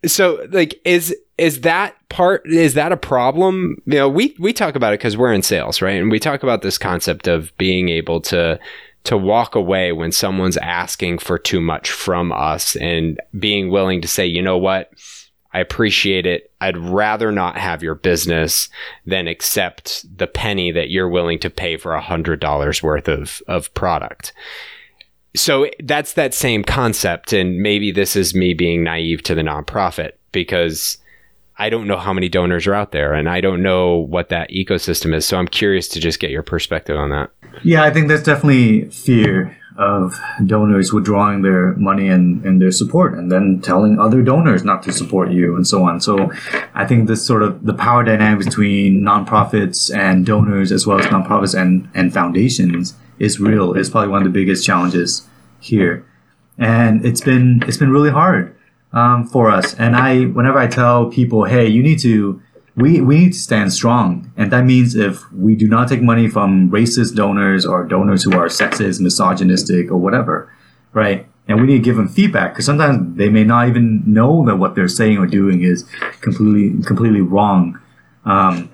[0.05, 2.45] So, like, is is that part?
[2.47, 3.77] Is that a problem?
[3.85, 6.01] You know, we we talk about it because we're in sales, right?
[6.01, 8.59] And we talk about this concept of being able to
[9.05, 14.07] to walk away when someone's asking for too much from us and being willing to
[14.07, 14.91] say, you know what,
[15.53, 16.51] I appreciate it.
[16.61, 18.69] I'd rather not have your business
[19.05, 23.41] than accept the penny that you're willing to pay for a hundred dollars worth of,
[23.47, 24.31] of product
[25.35, 27.33] so that's that same concept.
[27.33, 30.97] And maybe this is me being naive to the nonprofit because
[31.57, 34.49] I don't know how many donors are out there and I don't know what that
[34.49, 35.25] ecosystem is.
[35.25, 37.29] So I'm curious to just get your perspective on that.
[37.63, 43.13] Yeah, I think there's definitely fear of donors withdrawing their money and, and their support
[43.15, 45.99] and then telling other donors not to support you and so on.
[45.99, 46.31] So
[46.73, 51.05] I think this sort of the power dynamic between nonprofits and donors as well as
[51.07, 53.73] nonprofits and, and foundations is real.
[53.73, 55.27] It's probably one of the biggest challenges
[55.59, 56.05] here,
[56.57, 58.55] and it's been it's been really hard
[58.93, 59.73] um, for us.
[59.75, 62.41] And I, whenever I tell people, hey, you need to
[62.75, 64.31] we, we need to stand strong.
[64.35, 68.33] And that means if we do not take money from racist donors or donors who
[68.33, 70.51] are sexist, misogynistic, or whatever,
[70.91, 71.27] right?
[71.47, 74.55] And we need to give them feedback because sometimes they may not even know that
[74.55, 75.85] what they're saying or doing is
[76.21, 77.79] completely completely wrong.
[78.25, 78.71] Um,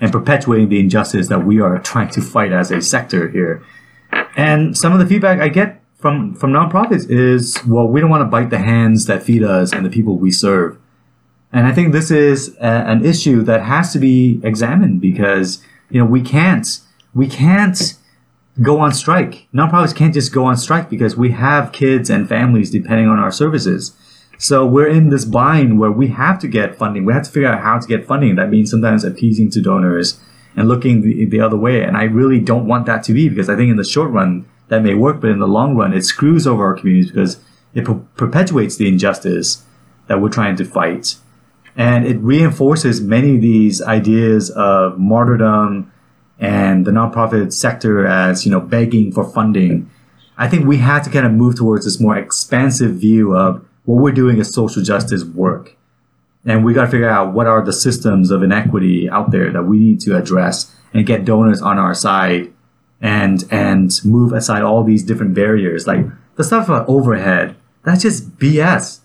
[0.00, 3.64] and perpetuating the injustice that we are trying to fight as a sector here.
[4.36, 8.20] And some of the feedback I get from from nonprofits is, well, we don't want
[8.20, 10.76] to bite the hands that feed us and the people we serve.
[11.50, 15.98] And I think this is a, an issue that has to be examined because you
[15.98, 16.68] know we can't
[17.14, 17.94] we can't
[18.60, 19.48] go on strike.
[19.54, 23.32] Nonprofits can't just go on strike because we have kids and families depending on our
[23.32, 23.96] services.
[24.36, 27.06] So we're in this bind where we have to get funding.
[27.06, 28.34] We have to figure out how to get funding.
[28.34, 30.20] That means sometimes appeasing to donors
[30.54, 31.82] and looking the, the other way.
[31.82, 34.44] And I really don't want that to be because I think in the short run
[34.68, 37.38] that may work, but in the long run, it screws over our communities because
[37.74, 39.64] it per- perpetuates the injustice
[40.06, 41.16] that we're trying to fight.
[41.76, 45.92] And it reinforces many of these ideas of martyrdom
[46.38, 49.90] and the nonprofit sector as, you know, begging for funding.
[50.36, 54.02] I think we have to kind of move towards this more expansive view of what
[54.02, 55.76] we're doing is social justice work.
[56.44, 59.62] And we got to figure out what are the systems of inequity out there that
[59.62, 62.52] we need to address and get donors on our side
[63.00, 65.86] and, and move aside all these different barriers.
[65.86, 69.00] Like the stuff about overhead, that's just BS.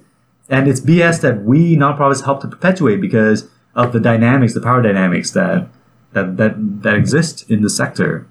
[0.50, 4.82] And it's BS that we nonprofits help to perpetuate because of the dynamics, the power
[4.82, 5.68] dynamics that,
[6.14, 8.28] that, that, that exist in the sector.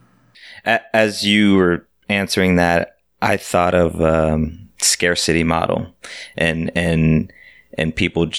[0.64, 5.86] As you were answering that, I thought of, um, scarcity model
[6.36, 7.32] and and
[7.78, 8.30] and people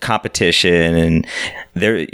[0.00, 1.26] competition and
[1.74, 2.06] there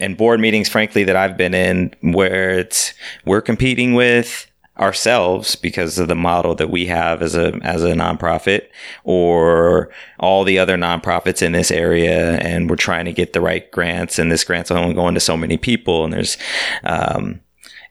[0.00, 5.98] and board meetings frankly that I've been in where it's we're competing with ourselves because
[5.98, 8.68] of the model that we have as a as a nonprofit
[9.04, 12.36] or all the other nonprofits in this area.
[12.38, 15.36] And we're trying to get the right grants and this grant's only going to so
[15.36, 16.36] many people and there's
[16.84, 17.40] um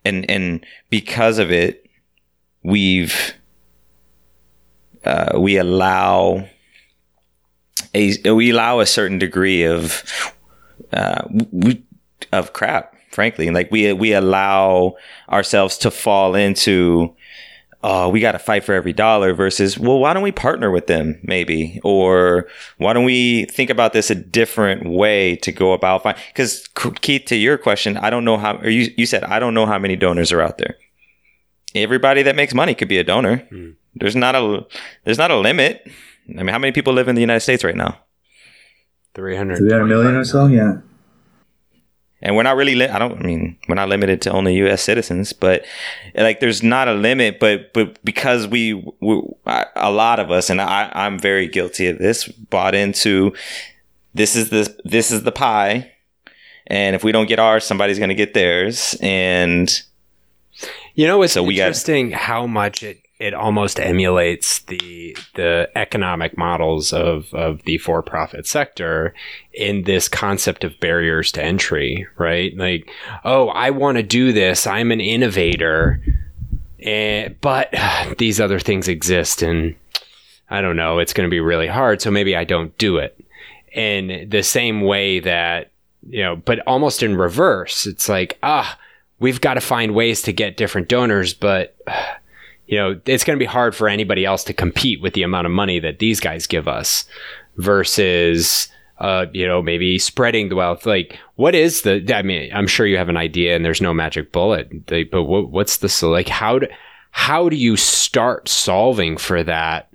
[0.03, 1.89] and and because of it
[2.61, 3.33] we've
[5.05, 6.47] uh, we allow
[7.95, 10.03] a we allow a certain degree of
[10.93, 11.83] uh, we,
[12.31, 12.93] of crap.
[13.11, 14.95] Frankly, like we we allow
[15.29, 17.15] ourselves to fall into
[17.87, 20.87] oh, we got to fight for every dollar versus, well, why don't we partner with
[20.87, 21.79] them maybe?
[21.83, 22.47] Or
[22.79, 26.67] why don't we think about this a different way to go about finding, because
[27.01, 29.67] Keith, to your question, I don't know how, or you, you said, I don't know
[29.67, 30.75] how many donors are out there.
[31.75, 33.47] Everybody that makes money could be a donor.
[33.51, 33.75] Mm.
[33.93, 34.65] There's not a
[35.03, 35.87] there's not a limit.
[36.29, 37.99] I mean, how many people live in the United States right now?
[39.13, 40.77] 300, 300 million or so, yeah.
[42.21, 44.81] And we're not really, li- I don't I mean, we're not limited to only U.S.
[44.81, 45.63] citizens, but
[46.15, 47.39] like, there's not a limit.
[47.39, 49.21] But but because we, we
[49.75, 53.33] a lot of us, and I, I'm very guilty of this, bought into
[54.13, 55.91] this is the this is the pie,
[56.67, 59.69] and if we don't get ours, somebody's going to get theirs, and
[60.95, 66.37] you know, it's so interesting got, how much it it almost emulates the the economic
[66.37, 69.15] models of of the for profit sector
[69.51, 72.55] in this concept of barriers to entry, right?
[72.55, 72.87] Like,
[73.23, 74.67] oh, I want to do this.
[74.67, 75.99] I'm an innovator,
[76.77, 77.73] and, eh, but
[78.19, 79.73] these other things exist, and
[80.51, 80.99] I don't know.
[80.99, 83.19] It's going to be really hard, so maybe I don't do it.
[83.73, 85.71] In the same way that
[86.07, 88.77] you know, but almost in reverse, it's like ah,
[89.17, 91.75] we've got to find ways to get different donors, but
[92.67, 95.45] you know, it's going to be hard for anybody else to compete with the amount
[95.45, 97.05] of money that these guys give us
[97.57, 98.67] versus,
[98.99, 100.85] uh, you know, maybe spreading the wealth.
[100.85, 103.93] Like, what is the, I mean, I'm sure you have an idea and there's no
[103.93, 106.67] magic bullet, but what, what's the, like, how do,
[107.11, 109.89] how do you start solving for that?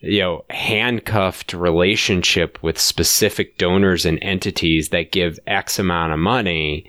[0.00, 6.86] you know handcuffed relationship with specific donors and entities that give x amount of money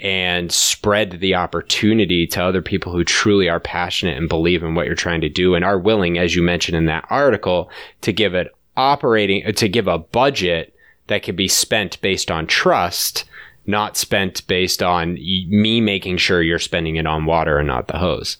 [0.00, 4.86] and spread the opportunity to other people who truly are passionate and believe in what
[4.86, 7.70] you're trying to do and are willing as you mentioned in that article
[8.02, 10.74] to give it operating uh, to give a budget
[11.06, 13.24] that can be spent based on trust
[13.66, 17.98] not spent based on me making sure you're spending it on water and not the
[17.98, 18.36] hose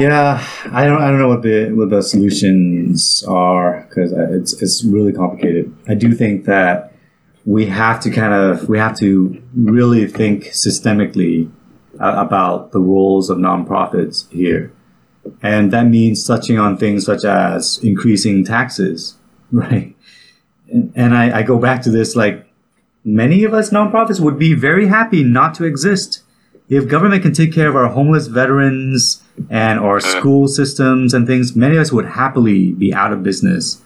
[0.00, 4.54] yeah, I don't I don't know what the what the solutions are because uh, it's
[4.62, 5.74] it's really complicated.
[5.86, 6.91] I do think that
[7.44, 11.50] we have to kind of we have to really think systemically
[12.00, 14.72] uh, about the roles of nonprofits here,
[15.42, 19.16] and that means touching on things such as increasing taxes,
[19.52, 19.96] right?
[20.70, 22.46] And, and I, I go back to this like
[23.04, 26.22] many of us nonprofits would be very happy not to exist
[26.72, 31.54] if government can take care of our homeless veterans and our school systems and things,
[31.54, 33.82] many of us would happily be out of business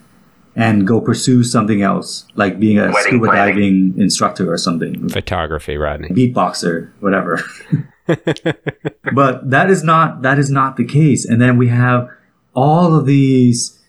[0.57, 3.55] and go pursue something else, like being a Wedding scuba planning.
[3.55, 5.07] diving instructor or something.
[5.07, 6.09] Photography, Rodney.
[6.09, 7.39] Beatboxer, whatever.
[9.13, 11.25] but that is not that is not the case.
[11.25, 12.09] And then we have
[12.55, 13.79] all of these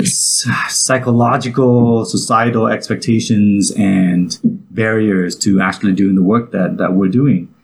[0.00, 7.54] psychological, societal expectations and barriers to actually doing the work that, that we're doing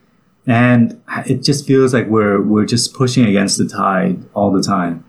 [0.47, 5.05] and it just feels like we're we're just pushing against the tide all the time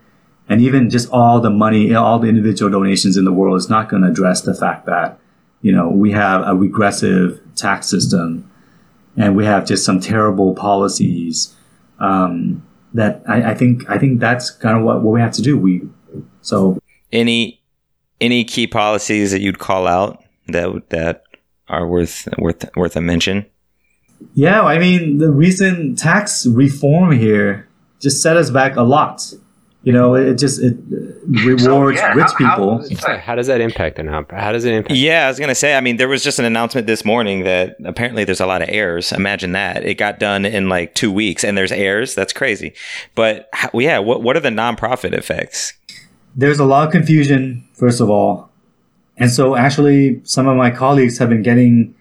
[0.51, 3.89] and even just all the money all the individual donations in the world is not
[3.89, 5.17] going to address the fact that
[5.61, 8.49] you know we have a regressive tax system
[9.17, 11.55] and we have just some terrible policies
[11.99, 15.41] um, that I, I, think I think that's kind of what, what we have to
[15.41, 15.57] do.
[15.57, 15.83] We
[16.41, 16.79] so.
[17.11, 17.61] Any
[18.19, 21.23] any key policies that you'd call out that that
[21.67, 23.45] are worth worth worth a mention?
[24.33, 27.67] Yeah, I mean, the recent tax reform here
[27.99, 29.33] just set us back a lot.
[29.83, 30.77] You know, it just it
[31.25, 32.97] rewards so, yeah, rich how, people.
[32.99, 34.07] How, how, does that impact them?
[34.07, 34.95] How, how does it impact?
[34.95, 35.73] Yeah, I was gonna say.
[35.75, 38.69] I mean, there was just an announcement this morning that apparently there's a lot of
[38.69, 39.11] errors.
[39.11, 42.13] Imagine that it got done in like two weeks, and there's errors.
[42.13, 42.73] That's crazy.
[43.15, 45.73] But yeah, what what are the nonprofit effects?
[46.35, 48.51] There's a lot of confusion, first of all,
[49.17, 51.95] and so actually, some of my colleagues have been getting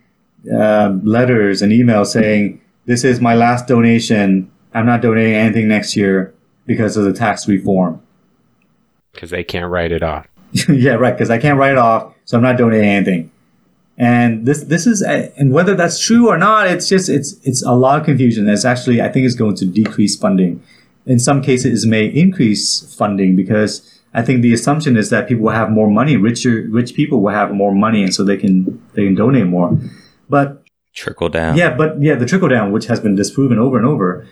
[0.52, 4.50] uh, letters and emails saying, this is my last donation.
[4.74, 6.34] I'm not donating anything next year
[6.70, 8.00] because of the tax reform.
[9.10, 10.28] Because they can't write it off.
[10.68, 11.12] yeah, right.
[11.12, 13.32] Because I can't write it off, so I'm not donating anything.
[13.98, 17.64] And this this is uh, and whether that's true or not, it's just it's it's
[17.66, 18.48] a lot of confusion.
[18.48, 20.62] It's actually I think it's going to decrease funding.
[21.06, 25.46] In some cases, it may increase funding because I think the assumption is that people
[25.46, 26.16] will have more money.
[26.16, 29.76] Richer rich people will have more money, and so they can they can donate more.
[30.28, 30.62] But
[30.94, 31.56] trickle down.
[31.56, 34.24] Yeah, but yeah, the trickle down, which has been disproven over and over.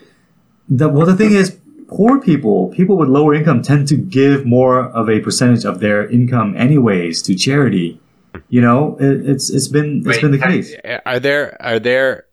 [0.69, 4.85] The well, the thing is, poor people, people with lower income, tend to give more
[4.91, 8.01] of a percentage of their income, anyways, to charity.
[8.49, 10.75] You know, it, it's it's been it's Wait, been the case.
[10.85, 12.27] Eh, are there are there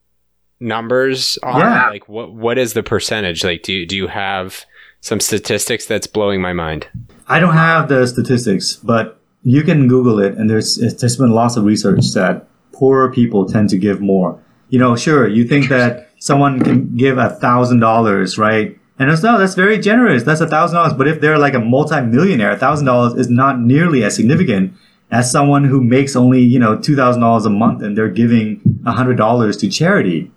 [0.60, 1.90] numbers on yeah.
[1.90, 3.44] like what what is the percentage?
[3.44, 4.66] Like, do you, do you have
[5.02, 6.88] some statistics that's blowing my mind?
[7.28, 11.58] I don't have the statistics, but you can Google it, and there's there's been lots
[11.58, 14.40] of research that poorer people tend to give more.
[14.70, 18.78] You know, sure, you think that someone can give a thousand dollars, right?
[18.98, 20.24] And it's no, that's very generous.
[20.24, 20.94] That's a thousand dollars.
[20.94, 24.74] But if they're like a multi-millionaire, a thousand dollars is not nearly as significant
[25.12, 28.62] as someone who makes only, you know, two thousand dollars a month and they're giving
[28.86, 30.32] a hundred dollars to charity.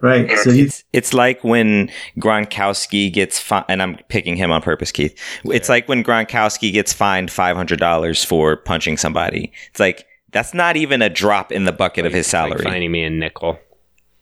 [0.00, 0.30] Right.
[0.30, 4.92] It's, so it's, it's like when Gronkowski gets fined, and I'm picking him on purpose,
[4.92, 5.18] Keith.
[5.44, 5.72] It's yeah.
[5.72, 9.52] like when Gronkowski gets fined $500 for punching somebody.
[9.70, 12.56] It's like, that's not even a drop in the bucket like, of his salary.
[12.56, 13.58] Like finding me a nickel.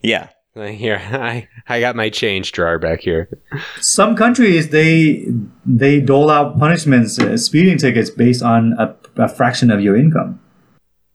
[0.01, 0.29] Yeah.
[0.57, 3.29] Here, I I got my change drawer back here.
[3.81, 5.27] Some countries they
[5.67, 10.41] they dole out punishments, uh, speeding tickets based on a, a, fraction of your income,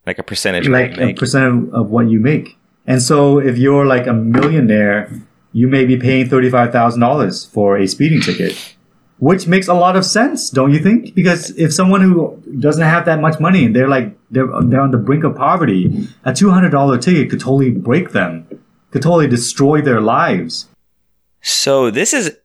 [0.06, 2.58] like a percentage, like a percent of, of what you make.
[2.86, 5.10] And so, if you're like a millionaire,
[5.54, 8.76] you may be paying thirty five thousand dollars for a speeding ticket
[9.20, 11.14] which makes a lot of sense, don't you think?
[11.14, 14.92] Because if someone who doesn't have that much money and they're like they're they're on
[14.92, 18.48] the brink of poverty, a two hundred dollar ticket could totally break them,
[18.92, 20.68] could totally destroy their lives.
[21.42, 22.36] So this is,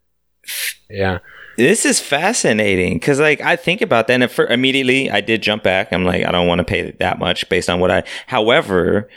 [0.88, 1.18] yeah,
[1.57, 5.62] this is fascinating because like I think about that and for, immediately I did jump
[5.62, 5.92] back.
[5.92, 8.05] I'm like I don't want to pay that much based on what I.
[8.26, 9.09] However,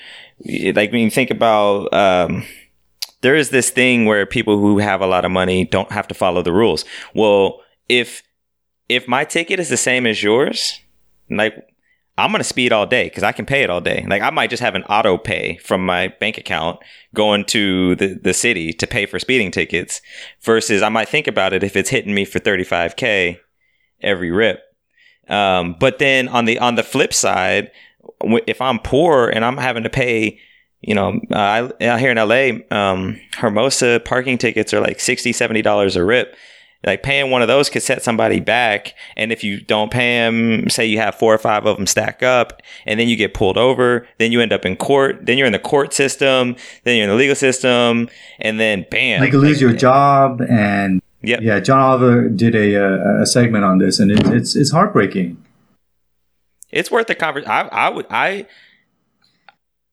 [0.73, 1.93] like when you think about.
[1.93, 2.43] um
[3.21, 6.13] there is this thing where people who have a lot of money don't have to
[6.13, 6.85] follow the rules.
[7.15, 8.23] Well, if
[8.89, 10.79] if my ticket is the same as yours,
[11.29, 11.55] like
[12.17, 14.03] I'm going to speed all day because I can pay it all day.
[14.07, 16.79] Like I might just have an auto pay from my bank account
[17.13, 20.01] going to the, the city to pay for speeding tickets
[20.41, 23.37] versus I might think about it if it's hitting me for 35K
[24.01, 24.61] every rip.
[25.27, 27.71] Um, but then on the, on the flip side,
[28.21, 30.39] if I'm poor and I'm having to pay,
[30.81, 35.61] you know, uh, I, here in LA, um, Hermosa parking tickets are like 60, 70
[35.61, 36.35] dollars a rip
[36.85, 40.69] like paying one of those could set somebody back and if you don't pay them
[40.69, 43.57] say you have four or five of them stack up and then you get pulled
[43.57, 47.05] over then you end up in court then you're in the court system then you're
[47.05, 48.09] in the legal system
[48.39, 51.39] and then bam like you lose your job and yep.
[51.41, 55.43] yeah john oliver did a, a, a segment on this and it, it's it's heartbreaking
[56.69, 58.45] it's worth the conversation I, I would i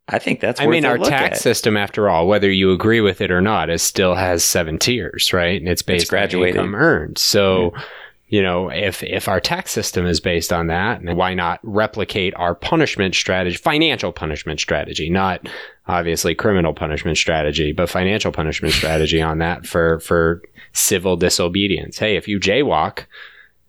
[0.09, 0.61] I think that's.
[0.61, 1.43] I mean, our tax at.
[1.43, 5.33] system, after all, whether you agree with it or not, is still has seven tiers,
[5.33, 5.59] right?
[5.59, 6.59] And it's based it's graduated.
[6.59, 7.17] on income earned.
[7.17, 7.83] So, yeah.
[8.29, 12.55] you know, if if our tax system is based on that, why not replicate our
[12.55, 15.49] punishment strategy, financial punishment strategy, not
[15.87, 20.43] obviously criminal punishment strategy, but financial punishment strategy on that for for
[20.75, 21.99] civil disobedience.
[21.99, 23.07] Hey, if you jaywalk.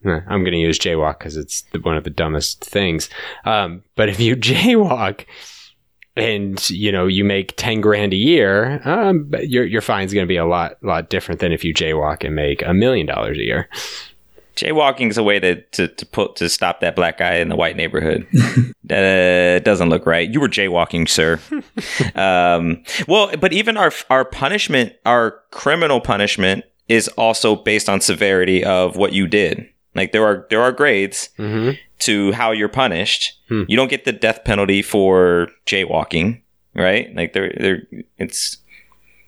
[0.07, 3.09] I'm going to use jaywalk because it's one of the dumbest things.
[3.43, 5.25] Um, but if you jaywalk,
[6.15, 10.27] and you know you make 10 grand a year um, your, your fine's going to
[10.27, 13.43] be a lot lot different than if you jaywalk and make a million dollars a
[13.43, 13.69] year.
[14.55, 17.57] Jaywalking is a way to, to, to put to stop that black guy in the
[17.57, 18.27] white neighborhood.
[18.87, 20.29] That uh, doesn't look right.
[20.29, 21.39] You were jaywalking sir.
[22.15, 28.63] Um, well but even our our punishment our criminal punishment is also based on severity
[28.63, 31.71] of what you did like there are there are grades mm-hmm.
[31.99, 33.39] to how you're punished.
[33.47, 33.63] Hmm.
[33.67, 36.41] You don't get the death penalty for jaywalking,
[36.75, 37.13] right?
[37.15, 37.87] Like there there
[38.17, 38.57] it's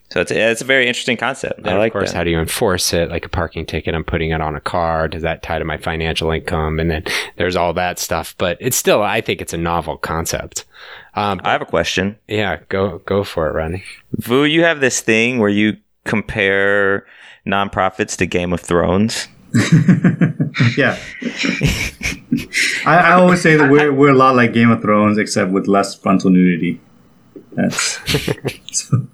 [0.10, 1.60] so it's it's a very interesting concept.
[1.60, 2.18] And I like of course, that.
[2.18, 3.10] how do you enforce it?
[3.10, 5.08] Like a parking ticket, I'm putting it on a car.
[5.08, 6.80] Does that tie to my financial income?
[6.80, 7.04] And then
[7.36, 8.34] there's all that stuff.
[8.38, 10.64] But it's still, I think it's a novel concept.
[11.16, 12.18] Um, I have a question.
[12.28, 13.84] Yeah, go go for it, Ronnie.
[14.14, 17.06] Vu, you have this thing where you compare
[17.46, 19.28] nonprofits to Game of Thrones.
[20.78, 20.98] yeah.
[22.86, 25.68] I, I, always say that we're, we're a lot like Game of Thrones, except with
[25.68, 26.82] less frontal nudity.
[27.54, 28.00] That's
[28.72, 29.08] so,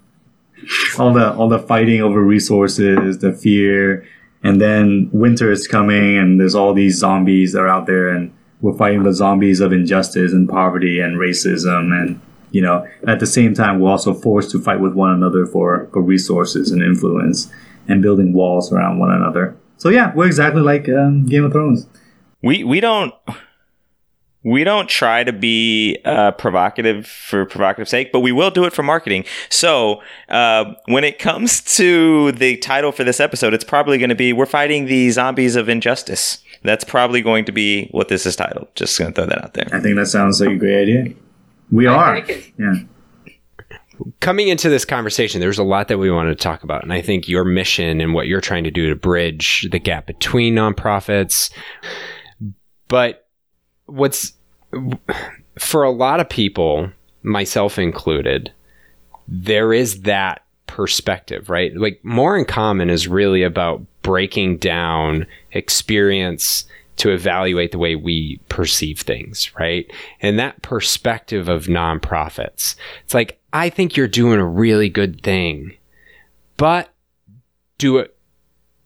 [0.98, 4.06] all the all the fighting over resources, the fear,
[4.42, 8.32] and then winter is coming, and there's all these zombies that are out there, and
[8.60, 12.20] we're fighting the zombies of injustice and poverty and racism, and
[12.52, 15.88] you know, at the same time, we're also forced to fight with one another for
[15.92, 17.50] for resources and influence,
[17.88, 19.56] and building walls around one another.
[19.78, 21.86] So yeah, we're exactly like um, Game of Thrones.
[22.42, 23.14] We we don't
[24.42, 28.72] we don't try to be uh, provocative for provocative sake, but we will do it
[28.72, 29.24] for marketing.
[29.48, 34.14] So uh, when it comes to the title for this episode, it's probably going to
[34.14, 38.36] be "We're fighting the zombies of injustice." That's probably going to be what this is
[38.36, 38.68] titled.
[38.74, 39.68] Just going to throw that out there.
[39.72, 41.14] I think that sounds like a great idea.
[41.70, 42.26] We I are.
[42.58, 42.74] Yeah
[44.20, 46.82] coming into this conversation, there's a lot that we wanted to talk about.
[46.82, 50.06] And I think your mission and what you're trying to do to bridge the gap
[50.06, 51.50] between nonprofits.
[52.88, 53.28] But
[53.86, 54.32] what's
[55.58, 56.90] for a lot of people,
[57.22, 58.52] myself included,
[59.28, 61.74] there is that perspective, right?
[61.76, 66.64] Like more in common is really about breaking down experience
[66.96, 69.90] to evaluate the way we perceive things, right?
[70.20, 75.76] And that perspective of nonprofits, it's like, I think you're doing a really good thing,
[76.56, 76.90] but
[77.78, 78.16] do it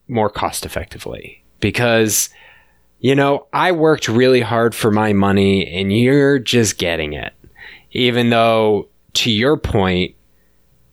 [0.09, 2.31] more cost effectively because,
[3.01, 7.35] you know, I worked really hard for my money and you're just getting it.
[7.93, 10.15] Even though, to your point,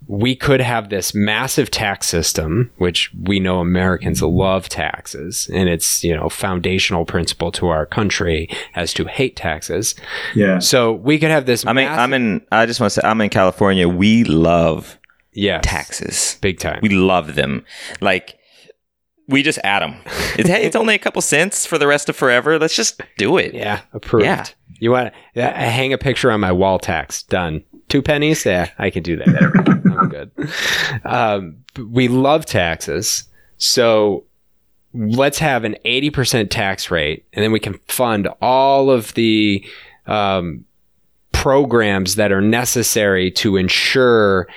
[0.08, 6.03] we could have this massive tax system, which we know Americans love taxes, and it's
[6.03, 9.95] you know foundational principle to our country as to hate taxes.
[10.36, 10.60] Yeah.
[10.60, 11.66] So we could have this.
[11.66, 12.45] I mean, I'm in.
[12.51, 13.88] I just want to say, I'm in California.
[13.88, 14.99] We love
[15.34, 16.80] yeah taxes big time.
[16.82, 17.66] We love them.
[17.99, 18.38] Like
[19.28, 19.95] we just add them.
[20.38, 22.60] It's, hey, it's only a couple cents for the rest of forever.
[22.60, 23.53] Let's just do it.
[23.53, 24.26] Yeah, approved.
[24.26, 24.45] Yeah.
[24.80, 27.24] You want to uh, hang a picture on my wall tax?
[27.24, 28.46] Done two pennies.
[28.46, 29.82] Yeah, I can do that.
[30.00, 30.32] I'm good.
[31.06, 31.58] Um,
[31.92, 33.26] we love taxes,
[33.58, 34.26] so
[34.94, 39.66] let's have an 80% tax rate, and then we can fund all of the
[40.08, 40.66] um,
[41.32, 44.48] programs that are necessary to ensure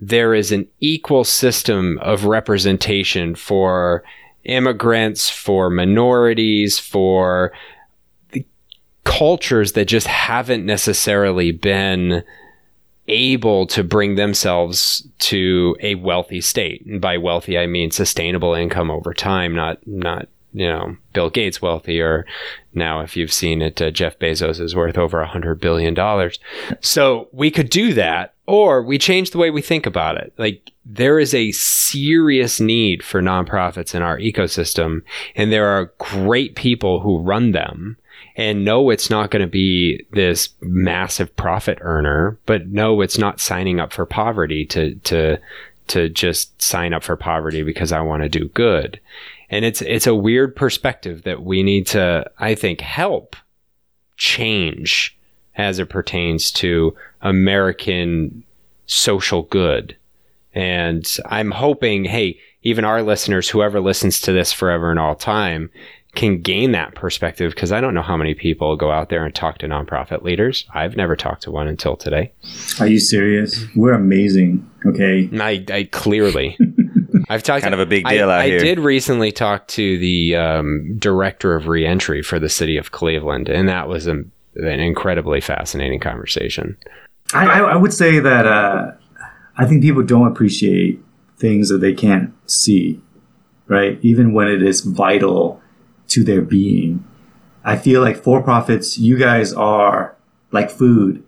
[0.00, 4.02] there is an equal system of representation for
[4.44, 7.52] immigrants, for minorities, for
[9.04, 12.24] cultures that just haven't necessarily been
[13.08, 16.84] able to bring themselves to a wealthy state.
[16.86, 21.62] And by wealthy, I mean sustainable income over time, not, not you know Bill Gates
[21.62, 22.26] wealthy, or
[22.74, 26.38] now if you've seen it, uh, Jeff Bezos is worth over a hundred billion dollars.
[26.80, 30.32] So we could do that, or we change the way we think about it.
[30.36, 35.02] Like there is a serious need for nonprofits in our ecosystem,
[35.34, 37.96] and there are great people who run them.
[38.36, 43.40] And no, it's not going to be this massive profit earner, but no, it's not
[43.40, 45.38] signing up for poverty to to
[45.88, 49.00] to just sign up for poverty because I want to do good.
[49.50, 53.36] And it's it's a weird perspective that we need to, I think, help
[54.16, 55.16] change
[55.56, 58.44] as it pertains to American
[58.86, 59.96] social good.
[60.54, 65.70] And I'm hoping, hey, even our listeners, whoever listens to this forever and all time,
[66.14, 69.34] can gain that perspective because I don't know how many people go out there and
[69.34, 70.66] talk to nonprofit leaders.
[70.74, 72.32] I've never talked to one until today.
[72.80, 73.64] Are you serious?
[73.74, 74.68] We're amazing.
[74.84, 75.30] Okay.
[75.32, 76.58] I, I clearly.
[77.30, 78.58] I've talked kind of a big deal I, out I here.
[78.58, 83.68] did recently talk to the um, director of reentry for the city of Cleveland, and
[83.68, 84.16] that was a,
[84.56, 86.76] an incredibly fascinating conversation.
[87.32, 88.92] I, I, I would say that uh,
[89.56, 91.00] I think people don't appreciate
[91.38, 93.00] things that they can't see,
[93.66, 93.98] right?
[94.02, 95.61] Even when it is vital
[96.08, 97.04] to their being.
[97.64, 100.16] I feel like for profits, you guys are
[100.50, 101.22] like food,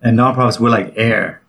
[0.00, 1.42] and nonprofits, we're like air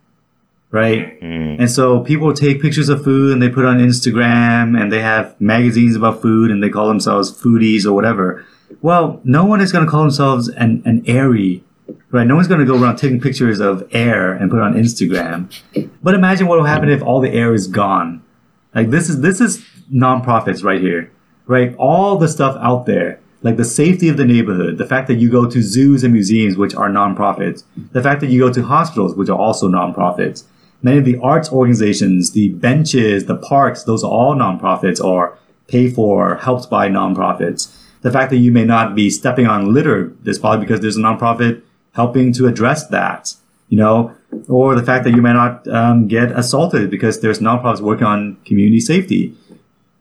[0.71, 1.19] right?
[1.21, 1.59] Mm.
[1.59, 5.39] And so people take pictures of food and they put on Instagram and they have
[5.41, 8.45] magazines about food and they call themselves foodies or whatever.
[8.81, 11.63] Well, no one is going to call themselves an, an airy,
[12.11, 12.27] right?
[12.27, 15.51] No one's going to go around taking pictures of air and put it on Instagram.
[16.03, 18.23] But imagine what will happen if all the air is gone.
[18.75, 21.11] Like this is, this is nonprofits right here,
[21.49, 21.75] right?
[21.77, 25.29] All the stuff out there like the safety of the neighborhood, the fact that you
[25.29, 29.15] go to zoos and museums, which are nonprofits, the fact that you go to hospitals,
[29.15, 30.43] which are also nonprofits,
[30.81, 35.37] many of the arts organizations, the benches, the parks, those are all nonprofits or
[35.67, 37.73] paid for, helped by nonprofits.
[38.01, 41.01] The fact that you may not be stepping on litter is probably because there's a
[41.01, 41.61] nonprofit
[41.93, 43.33] helping to address that,
[43.69, 44.15] you know,
[44.47, 48.37] or the fact that you may not um, get assaulted because there's nonprofits working on
[48.45, 49.33] community safety.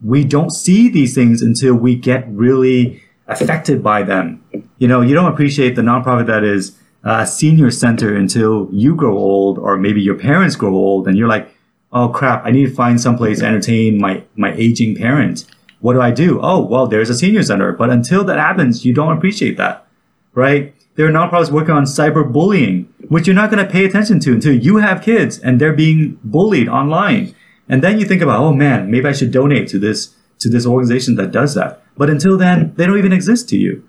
[0.04, 4.42] We don't see these things until we get really affected by them.
[4.78, 8.94] You know, you don't appreciate the nonprofit that is uh, a senior center until you
[8.94, 11.54] grow old or maybe your parents grow old and you're like,
[11.92, 15.46] oh crap, I need to find someplace to entertain my, my aging parent.
[15.80, 16.40] What do I do?
[16.42, 17.72] Oh, well, there's a senior center.
[17.72, 19.86] But until that happens, you don't appreciate that,
[20.34, 20.74] right?
[20.96, 24.52] There are nonprofits working on cyberbullying, which you're not going to pay attention to until
[24.54, 27.34] you have kids and they're being bullied online.
[27.68, 30.66] And then you think about, oh man, maybe I should donate to this, to this
[30.66, 31.82] organization that does that.
[31.96, 33.86] But until then, they don't even exist to you.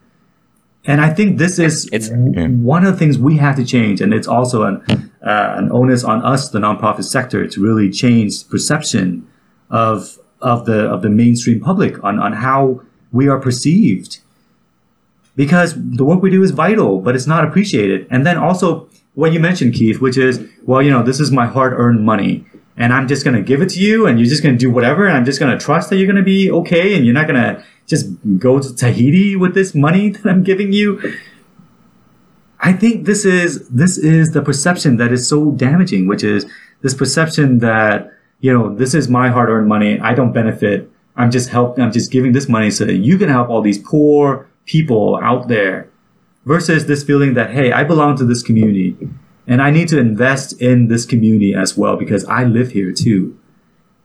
[0.86, 4.02] And I think this is it's, one of the things we have to change.
[4.02, 8.48] And it's also an, uh, an onus on us, the nonprofit sector, to really change
[8.50, 9.28] perception
[9.70, 14.20] of, of the, of the mainstream public on, on how we are perceived.
[15.36, 18.08] Because the work we do is vital, but it's not appreciated.
[18.10, 21.46] And then also what you mentioned, Keith, which is, well, you know, this is my
[21.46, 22.46] hard earned money
[22.80, 24.72] and I'm just going to give it to you and you're just going to do
[24.72, 25.06] whatever.
[25.06, 26.96] And I'm just going to trust that you're going to be okay.
[26.96, 28.08] And you're not going to just
[28.40, 31.18] go to Tahiti with this money that I'm giving you.
[32.62, 36.46] I think this is this is the perception that is so damaging, which is
[36.82, 40.00] this perception that you know this is my hard-earned money.
[40.00, 40.90] I don't benefit.
[41.16, 41.84] I'm just helping.
[41.84, 45.48] I'm just giving this money so that you can help all these poor people out
[45.48, 45.90] there.
[46.46, 48.98] Versus this feeling that hey, I belong to this community,
[49.50, 53.38] and I need to invest in this community as well because I live here too,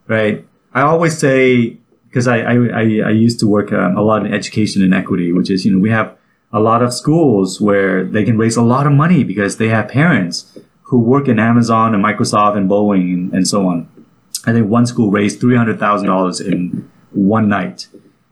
[0.07, 0.45] right?
[0.73, 1.77] I always say
[2.07, 5.49] because I, I, I used to work um, a lot in education and equity, which
[5.49, 6.17] is, you know, we have
[6.51, 9.89] a lot of schools where they can raise a lot of money because they have
[9.89, 13.87] parents who work in Amazon and Microsoft and Boeing and, and so on.
[14.45, 17.87] I think one school raised $300,000 in one night.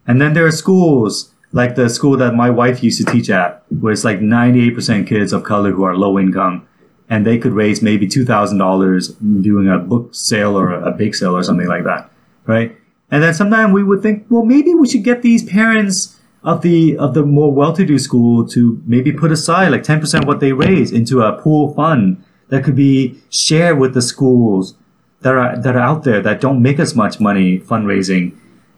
[0.08, 3.64] And then there are schools like the school that my wife used to teach at,
[3.70, 6.68] where it's like 98% kids of color who are low income.
[7.10, 11.44] And they could raise maybe $2,000 doing a book sale or a bake sale or
[11.44, 12.10] something like that.
[12.46, 12.78] Right.
[13.12, 16.98] And then sometimes we would think, well, maybe we should get these parents of the
[16.98, 20.92] of the more well-to-do school to maybe put aside like 10% of what they raise
[20.92, 24.76] into a pool fund that could be shared with the schools
[25.22, 28.36] that are that are out there that don't make as much money fundraising.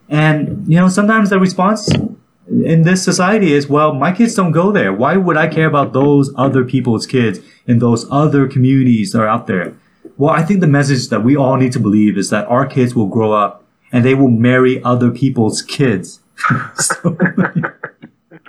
[0.10, 1.90] And you know, sometimes the response
[2.48, 4.93] in this society is, well, my kids don't go there.
[4.93, 9.28] Why would I care about those other people's kids in those other communities that are
[9.28, 9.76] out there?
[10.18, 12.96] Well, I think the message that we all need to believe is that our kids
[12.96, 16.20] will grow up and they will marry other people's kids.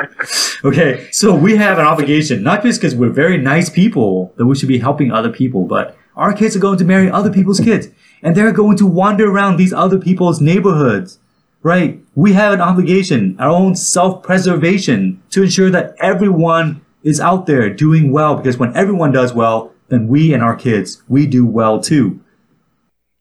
[0.65, 4.55] okay, so we have an obligation, not just because we're very nice people that we
[4.55, 7.89] should be helping other people, but our kids are going to marry other people's kids,
[8.23, 11.19] and they're going to wander around these other people's neighborhoods,
[11.67, 12.01] right?
[12.15, 18.13] We have an obligation, our own self-preservation to ensure that everyone is out there doing
[18.13, 22.21] well because when everyone does well, then we and our kids, we do well too.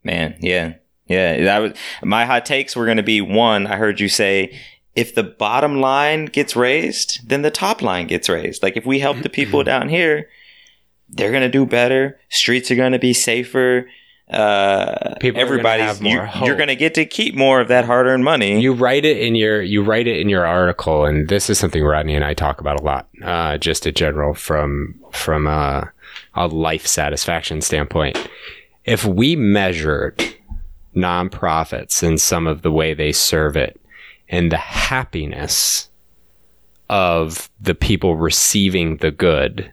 [0.04, 0.76] Man, yeah.
[1.08, 1.74] Yeah, that was
[2.04, 4.56] my hot takes were going to be one, I heard you say
[4.94, 8.62] if the bottom line gets raised, then the top line gets raised.
[8.62, 9.68] Like if we help the people mm-hmm.
[9.70, 10.30] down here,
[11.10, 12.20] they're going to do better.
[12.30, 13.88] Streets are going to be safer.
[14.28, 18.60] Uh, people everybody you, you're going to get to keep more of that hard-earned money.
[18.60, 21.84] You write it in your you write it in your article, and this is something
[21.84, 25.92] Rodney and I talk about a lot, uh, just in general from from a,
[26.34, 28.18] a life satisfaction standpoint.
[28.84, 30.24] If we measured
[30.96, 33.80] nonprofits and some of the way they serve it,
[34.28, 35.90] and the happiness
[36.90, 39.72] of the people receiving the good,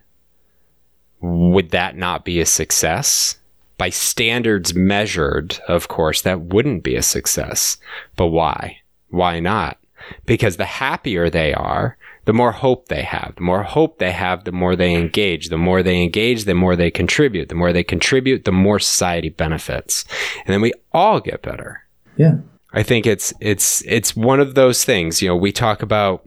[1.22, 3.38] would that not be a success?
[3.78, 7.76] By standards measured, of course, that wouldn't be a success.
[8.16, 8.78] But why?
[9.08, 9.78] Why not?
[10.26, 13.34] Because the happier they are, the more hope they have.
[13.36, 15.48] The more hope they have, the more they engage.
[15.48, 17.48] The more they engage, the more they contribute.
[17.48, 20.04] The more they contribute, the more society benefits.
[20.44, 21.82] And then we all get better.
[22.16, 22.36] Yeah.
[22.72, 25.20] I think it's it's it's one of those things.
[25.20, 26.24] You know, we talk about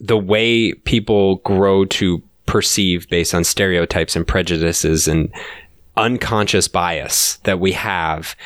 [0.00, 5.32] the way people grow to perceive based on stereotypes and prejudices and
[5.96, 8.36] unconscious bias that we have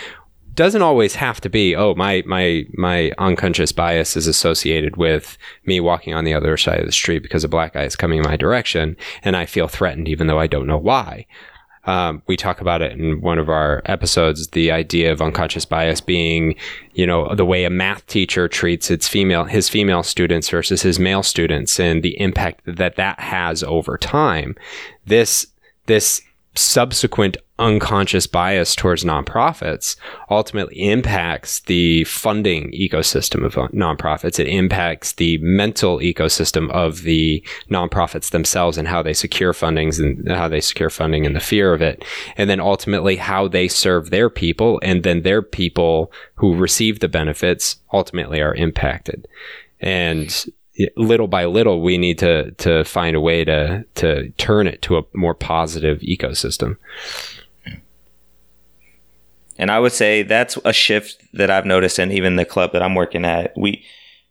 [0.55, 5.80] doesn't always have to be oh my my my unconscious bias is associated with me
[5.80, 8.24] walking on the other side of the street because a black guy is coming in
[8.24, 11.26] my direction and I feel threatened even though I don't know why.
[11.84, 16.03] Um, we talk about it in one of our episodes the idea of unconscious bias
[16.03, 16.57] being
[16.92, 20.98] you know the way a math teacher treats its female his female students versus his
[20.98, 24.57] male students and the impact that that has over time
[25.07, 25.46] this
[25.86, 26.20] this
[26.55, 29.96] subsequent unconscious bias towards nonprofits
[30.30, 34.40] ultimately impacts the funding ecosystem of nonprofits.
[34.40, 40.28] It impacts the mental ecosystem of the nonprofits themselves and how they secure fundings and
[40.28, 42.05] how they secure funding and the fear of it.
[42.36, 47.09] And then ultimately how they serve their people and then their people who receive the
[47.09, 49.28] benefits ultimately are impacted.
[49.80, 50.46] And
[50.97, 54.99] little by little, we need to to find a way to to turn it to
[54.99, 56.76] a more positive ecosystem.
[59.59, 62.83] And I would say that's a shift that I've noticed, and even the club that
[62.83, 63.85] I'm working at, we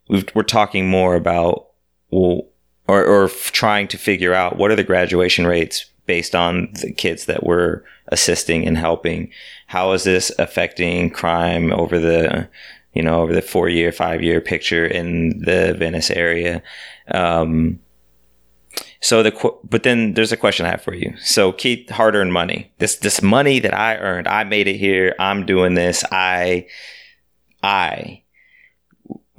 [0.08, 1.68] we are talking more about
[2.10, 2.48] well,
[2.88, 7.26] or or trying to figure out what are the graduation rates based on the kids
[7.26, 9.30] that we're assisting and helping.
[9.66, 12.48] How is this affecting crime over the
[12.92, 16.62] you know, over the four year, five year picture in the Venice area.
[17.10, 17.80] Um,
[19.00, 21.14] so the but then there's a question I have for you.
[21.18, 22.72] So Keith, hard earned money.
[22.78, 25.14] This this money that I earned, I made it here.
[25.18, 26.04] I'm doing this.
[26.10, 26.66] I
[27.62, 28.22] I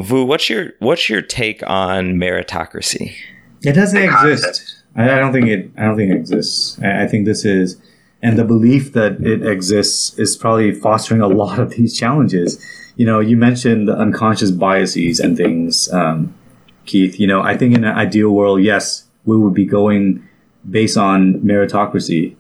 [0.02, 3.14] Vu, what's your what's your take on meritocracy?
[3.64, 4.84] It doesn't exist.
[4.96, 5.72] I, I don't think it.
[5.78, 6.80] I don't think it exists.
[6.82, 7.80] I, I think this is,
[8.22, 12.64] and the belief that it exists is probably fostering a lot of these challenges
[12.96, 16.36] you know, you mentioned the unconscious biases and things, um,
[16.86, 17.20] Keith.
[17.20, 20.28] You know, I think in an ideal world, yes, we would be going
[20.70, 22.36] based on meritocracy,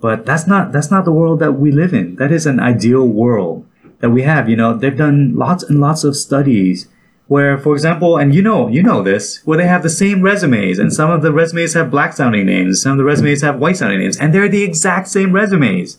[0.00, 2.16] but that's not that's not the world that we live in.
[2.16, 3.66] That is an ideal world
[4.00, 4.48] that we have.
[4.48, 6.88] You know, they've done lots and lots of studies
[7.26, 10.78] where, for example, and you know, you know this, where they have the same resumes,
[10.78, 13.76] and some of the resumes have black sounding names, some of the resumes have white
[13.76, 15.98] sounding names, and they're the exact same resumes,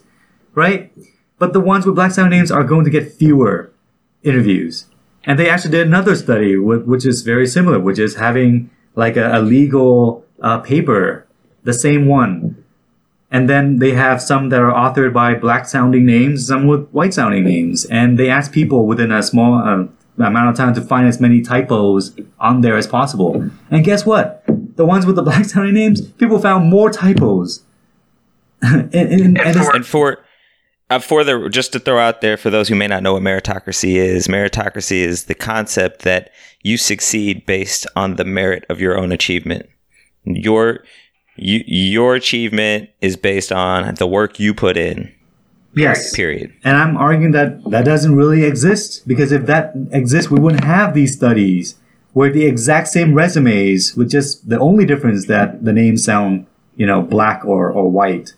[0.53, 0.91] right?
[1.39, 3.71] But the ones with black sounding names are going to get fewer
[4.25, 4.85] interviews.
[5.23, 9.39] And they actually did another study, which is very similar, which is having like a,
[9.39, 11.25] a legal uh, paper,
[11.63, 12.63] the same one.
[13.31, 17.13] And then they have some that are authored by black sounding names, some with white
[17.13, 17.85] sounding names.
[17.85, 19.87] And they ask people within a small uh,
[20.23, 23.49] amount of time to find as many typos on there as possible.
[23.71, 24.43] And guess what?
[24.75, 27.63] The ones with the black sounding names, people found more typos.
[28.61, 30.24] and, and, and, and for uh, for
[30.89, 33.95] Uh, the just to throw out there for those who may not know what meritocracy
[33.95, 36.29] is, meritocracy is the concept that
[36.61, 39.67] you succeed based on the merit of your own achievement.
[40.25, 40.83] Your
[41.37, 45.11] you, your achievement is based on the work you put in.
[45.75, 46.15] Yes.
[46.15, 46.53] Period.
[46.63, 50.93] And I'm arguing that that doesn't really exist because if that exists, we wouldn't have
[50.93, 51.75] these studies
[52.13, 56.45] where the exact same resumes with just the only difference that the names sound,
[56.77, 58.33] you know, black or, or white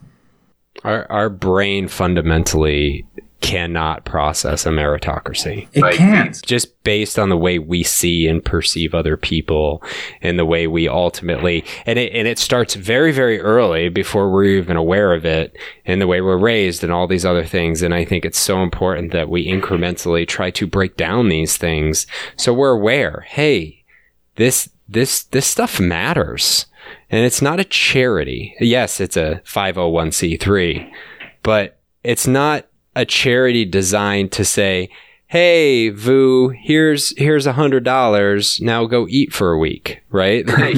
[0.87, 3.05] our our brain fundamentally
[3.39, 5.67] cannot process a meritocracy.
[5.73, 6.41] It like, can't.
[6.43, 9.83] Just based on the way we see and perceive other people
[10.21, 14.45] and the way we ultimately and it and it starts very, very early before we're
[14.45, 17.81] even aware of it and the way we're raised and all these other things.
[17.81, 22.07] And I think it's so important that we incrementally try to break down these things
[22.37, 23.83] so we're aware, hey,
[24.35, 26.65] this this this stuff matters.
[27.09, 28.55] And it's not a charity.
[28.59, 30.91] Yes, it's a 501c3,
[31.41, 34.89] but it's not a charity designed to say,
[35.27, 38.59] "Hey, Vu, here's here's a hundred dollars.
[38.61, 40.45] Now go eat for a week." Right?
[40.57, 40.77] Like,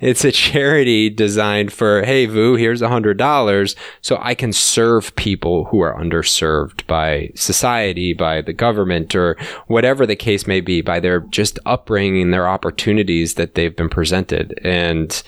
[0.00, 5.14] it's a charity designed for, "Hey, Vu, here's a hundred dollars, so I can serve
[5.16, 9.36] people who are underserved by society, by the government, or
[9.66, 14.58] whatever the case may be, by their just upbringing, their opportunities that they've been presented."
[14.62, 15.22] And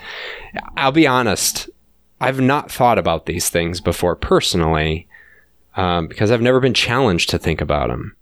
[0.76, 1.68] I'll be honest.
[2.22, 5.08] I've not thought about these things before personally
[5.76, 8.14] um, because I've never been challenged to think about them.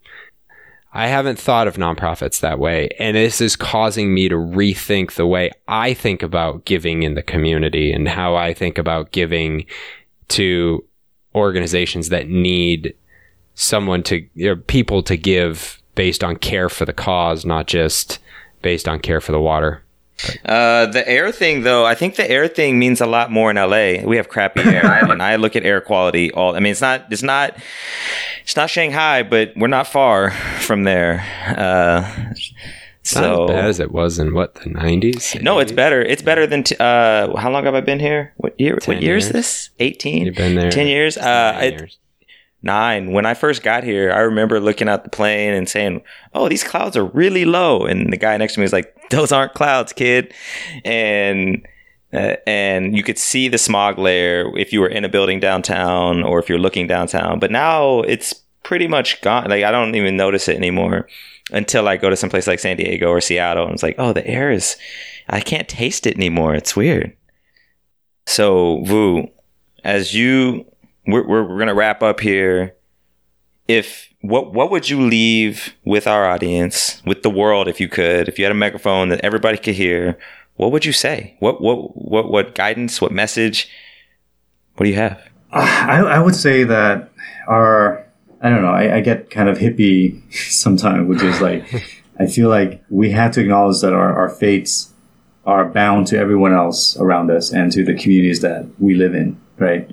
[0.93, 2.89] I haven't thought of nonprofits that way.
[2.99, 7.23] And this is causing me to rethink the way I think about giving in the
[7.23, 9.67] community and how I think about giving
[10.29, 10.85] to
[11.35, 12.95] organizations that need
[13.55, 18.19] someone to, know, people to give based on care for the cause, not just
[18.63, 19.83] based on care for the water.
[20.45, 23.57] Uh, the air thing, though, I think the air thing means a lot more in
[23.57, 24.05] LA.
[24.05, 26.33] We have crappy air, and I look at air quality.
[26.33, 27.57] All I mean, it's not, it's not,
[28.43, 31.25] it's not Shanghai, but we're not far from there.
[31.47, 32.35] Uh,
[33.03, 35.37] so not as bad as it was in what the nineties.
[35.41, 36.03] No, it's better.
[36.03, 36.65] It's better than.
[36.65, 38.35] T- uh, how long have I been here?
[38.37, 38.79] What year?
[38.85, 39.27] What year years.
[39.27, 39.71] is this?
[39.79, 40.27] Eighteen.
[40.27, 40.71] You've been there.
[40.71, 41.17] Ten years.
[41.17, 41.99] Uh, years
[42.63, 43.13] nine.
[43.13, 46.03] When I first got here, I remember looking at the plane and saying,
[46.35, 49.33] "Oh, these clouds are really low," and the guy next to me was like, "Those
[49.33, 50.33] aren't clouds, kid,"
[50.85, 51.67] and
[52.13, 56.23] uh, and you could see the smog layer if you were in a building downtown
[56.23, 57.39] or if you're looking downtown.
[57.39, 58.33] But now it's
[58.63, 59.49] pretty much gone.
[59.51, 61.07] Like I don't even notice it anymore
[61.51, 64.13] until I go to some place like San Diego or Seattle, and it's like, oh,
[64.13, 64.77] the air is.
[65.31, 66.55] I can't taste it anymore.
[66.55, 67.15] It's weird.
[68.27, 69.29] So, Vu,
[69.85, 70.65] as you
[71.09, 72.77] we're, we're, we're going to wrap up here.
[73.67, 78.29] If what what would you leave with our audience, with the world, if you could,
[78.29, 80.19] if you had a microphone that everybody could hear,
[80.57, 81.37] what would you say?
[81.41, 83.01] What what what what guidance?
[83.01, 83.69] What message?
[84.77, 85.19] What do you have?
[85.53, 87.11] Uh, I I would say that
[87.47, 88.07] our
[88.41, 88.73] I don't know.
[88.73, 91.65] I, I get kind of hippie sometimes, which is like
[92.19, 94.93] I feel like we have to acknowledge that our, our fates
[95.45, 99.41] are bound to everyone else around us and to the communities that we live in,
[99.59, 99.91] right?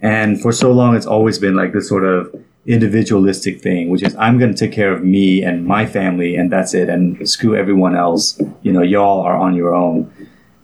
[0.00, 2.34] And for so long, it's always been like this sort of
[2.66, 6.52] individualistic thing, which is I'm going to take care of me and my family, and
[6.52, 8.40] that's it, and screw everyone else.
[8.62, 10.12] You know, y'all are on your own.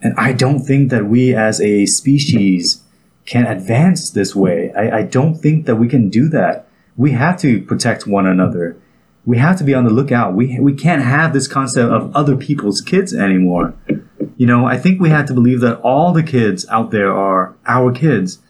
[0.02, 2.82] And I don't think that we as a species
[3.24, 4.70] can advance this way.
[4.76, 6.68] I, I don't think that we can do that.
[6.96, 8.76] We have to protect one another.
[9.24, 10.34] We have to be on the lookout.
[10.34, 13.74] We, we can't have this concept of other people's kids anymore.
[14.36, 17.56] You know, I think we have to believe that all the kids out there are
[17.66, 18.40] our kids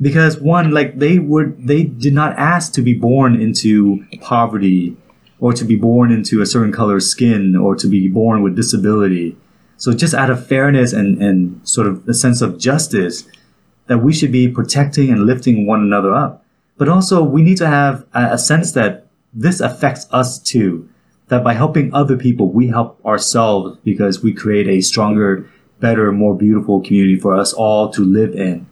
[0.00, 4.96] because one like they were they did not ask to be born into poverty
[5.38, 8.56] or to be born into a certain color of skin or to be born with
[8.56, 9.36] disability.
[9.76, 13.26] So just out of fairness and, and sort of a sense of justice
[13.86, 16.44] that we should be protecting and lifting one another up.
[16.78, 20.88] But also we need to have a, a sense that this affects us too.
[21.28, 26.34] That by helping other people we help ourselves because we create a stronger better more
[26.34, 28.66] beautiful community for us all to live in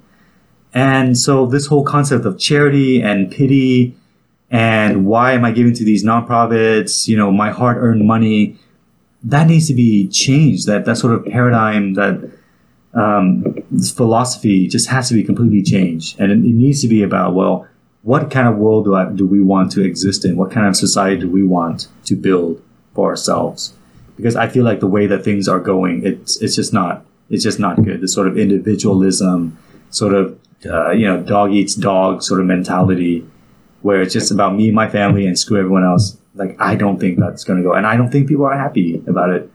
[0.75, 3.97] and so this whole concept of charity and pity
[4.51, 8.57] and why am I giving to these nonprofits, you know, my hard earned money,
[9.23, 10.67] that needs to be changed.
[10.67, 12.31] That, that sort of paradigm, that
[12.93, 13.57] um,
[13.97, 16.21] philosophy just has to be completely changed.
[16.21, 17.67] And it, it needs to be about, well,
[18.03, 20.37] what kind of world do, I, do we want to exist in?
[20.37, 22.63] What kind of society do we want to build
[22.95, 23.75] for ourselves?
[24.17, 27.43] Because I feel like the way that things are going, it's, it's just not, it's
[27.43, 28.01] just not good.
[28.01, 29.59] This sort of individualism,
[29.91, 33.27] sort of uh, you know, dog eats dog sort of mentality
[33.83, 36.17] where it's just about me, my family, and screw everyone else.
[36.35, 37.75] Like, I don't think that's going to go.
[37.75, 39.51] And I don't think people are happy about it.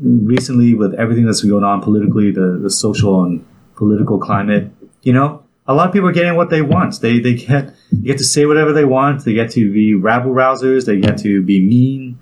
[0.00, 4.70] Recently, with everything that's going on politically, the, the social and political climate,
[5.02, 7.00] you know, a lot of people are getting what they want.
[7.00, 9.24] They, they get, they get to say whatever they want.
[9.24, 10.86] They get to be rabble rousers.
[10.86, 12.18] They get to be mean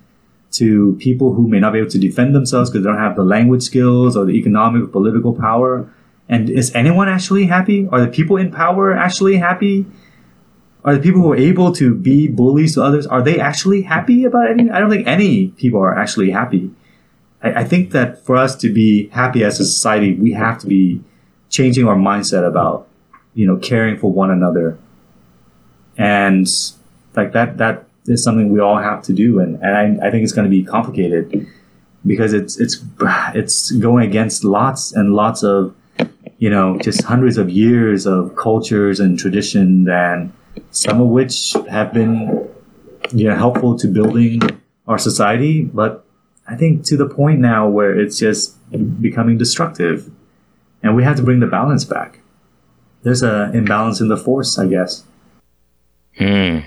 [0.53, 3.25] to people who may not be able to defend themselves because they don't have the
[3.25, 5.91] language skills or the economic or political power.
[6.31, 7.89] And is anyone actually happy?
[7.91, 9.85] Are the people in power actually happy?
[10.85, 14.25] Are the people who are able to be bullies to others, are they actually happy
[14.25, 14.71] about anything?
[14.71, 16.71] I don't think any people are actually happy.
[17.43, 20.69] I, I think that for us to be happy as a society, we have to
[20.69, 21.03] be
[21.51, 22.87] changing our mindset about,
[23.35, 24.79] you know, caring for one another.
[25.99, 26.49] And
[27.17, 30.23] like that that is something we all have to do, and and I, I think
[30.23, 31.47] it's going to be complicated
[32.07, 32.83] because it's it's
[33.35, 35.75] it's going against lots and lots of
[36.41, 40.33] you know just hundreds of years of cultures and tradition and
[40.73, 42.49] some of which have been
[43.13, 44.41] you know helpful to building
[44.89, 45.63] our society.
[45.63, 46.05] But
[46.49, 48.57] i think to the point now where it's just
[49.01, 50.11] becoming destructive.
[50.83, 52.21] And we have to bring the balance back.
[53.03, 55.05] There's an imbalance in the force i guess.
[56.17, 56.59] Hmm.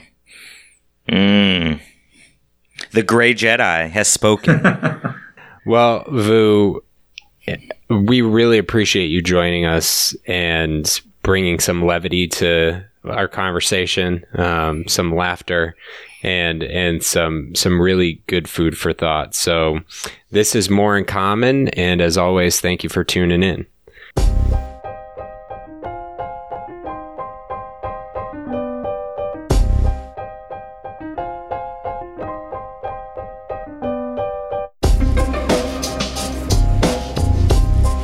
[1.09, 1.74] Hmm.
[2.91, 4.61] The gray jedi has spoken.
[5.65, 6.84] Well vu
[7.89, 15.13] we really appreciate you joining us and bringing some levity to our conversation, um, some
[15.15, 15.75] laughter,
[16.21, 19.35] and and some some really good food for thought.
[19.35, 19.81] So
[20.31, 23.65] this is more in common, and as always, thank you for tuning in.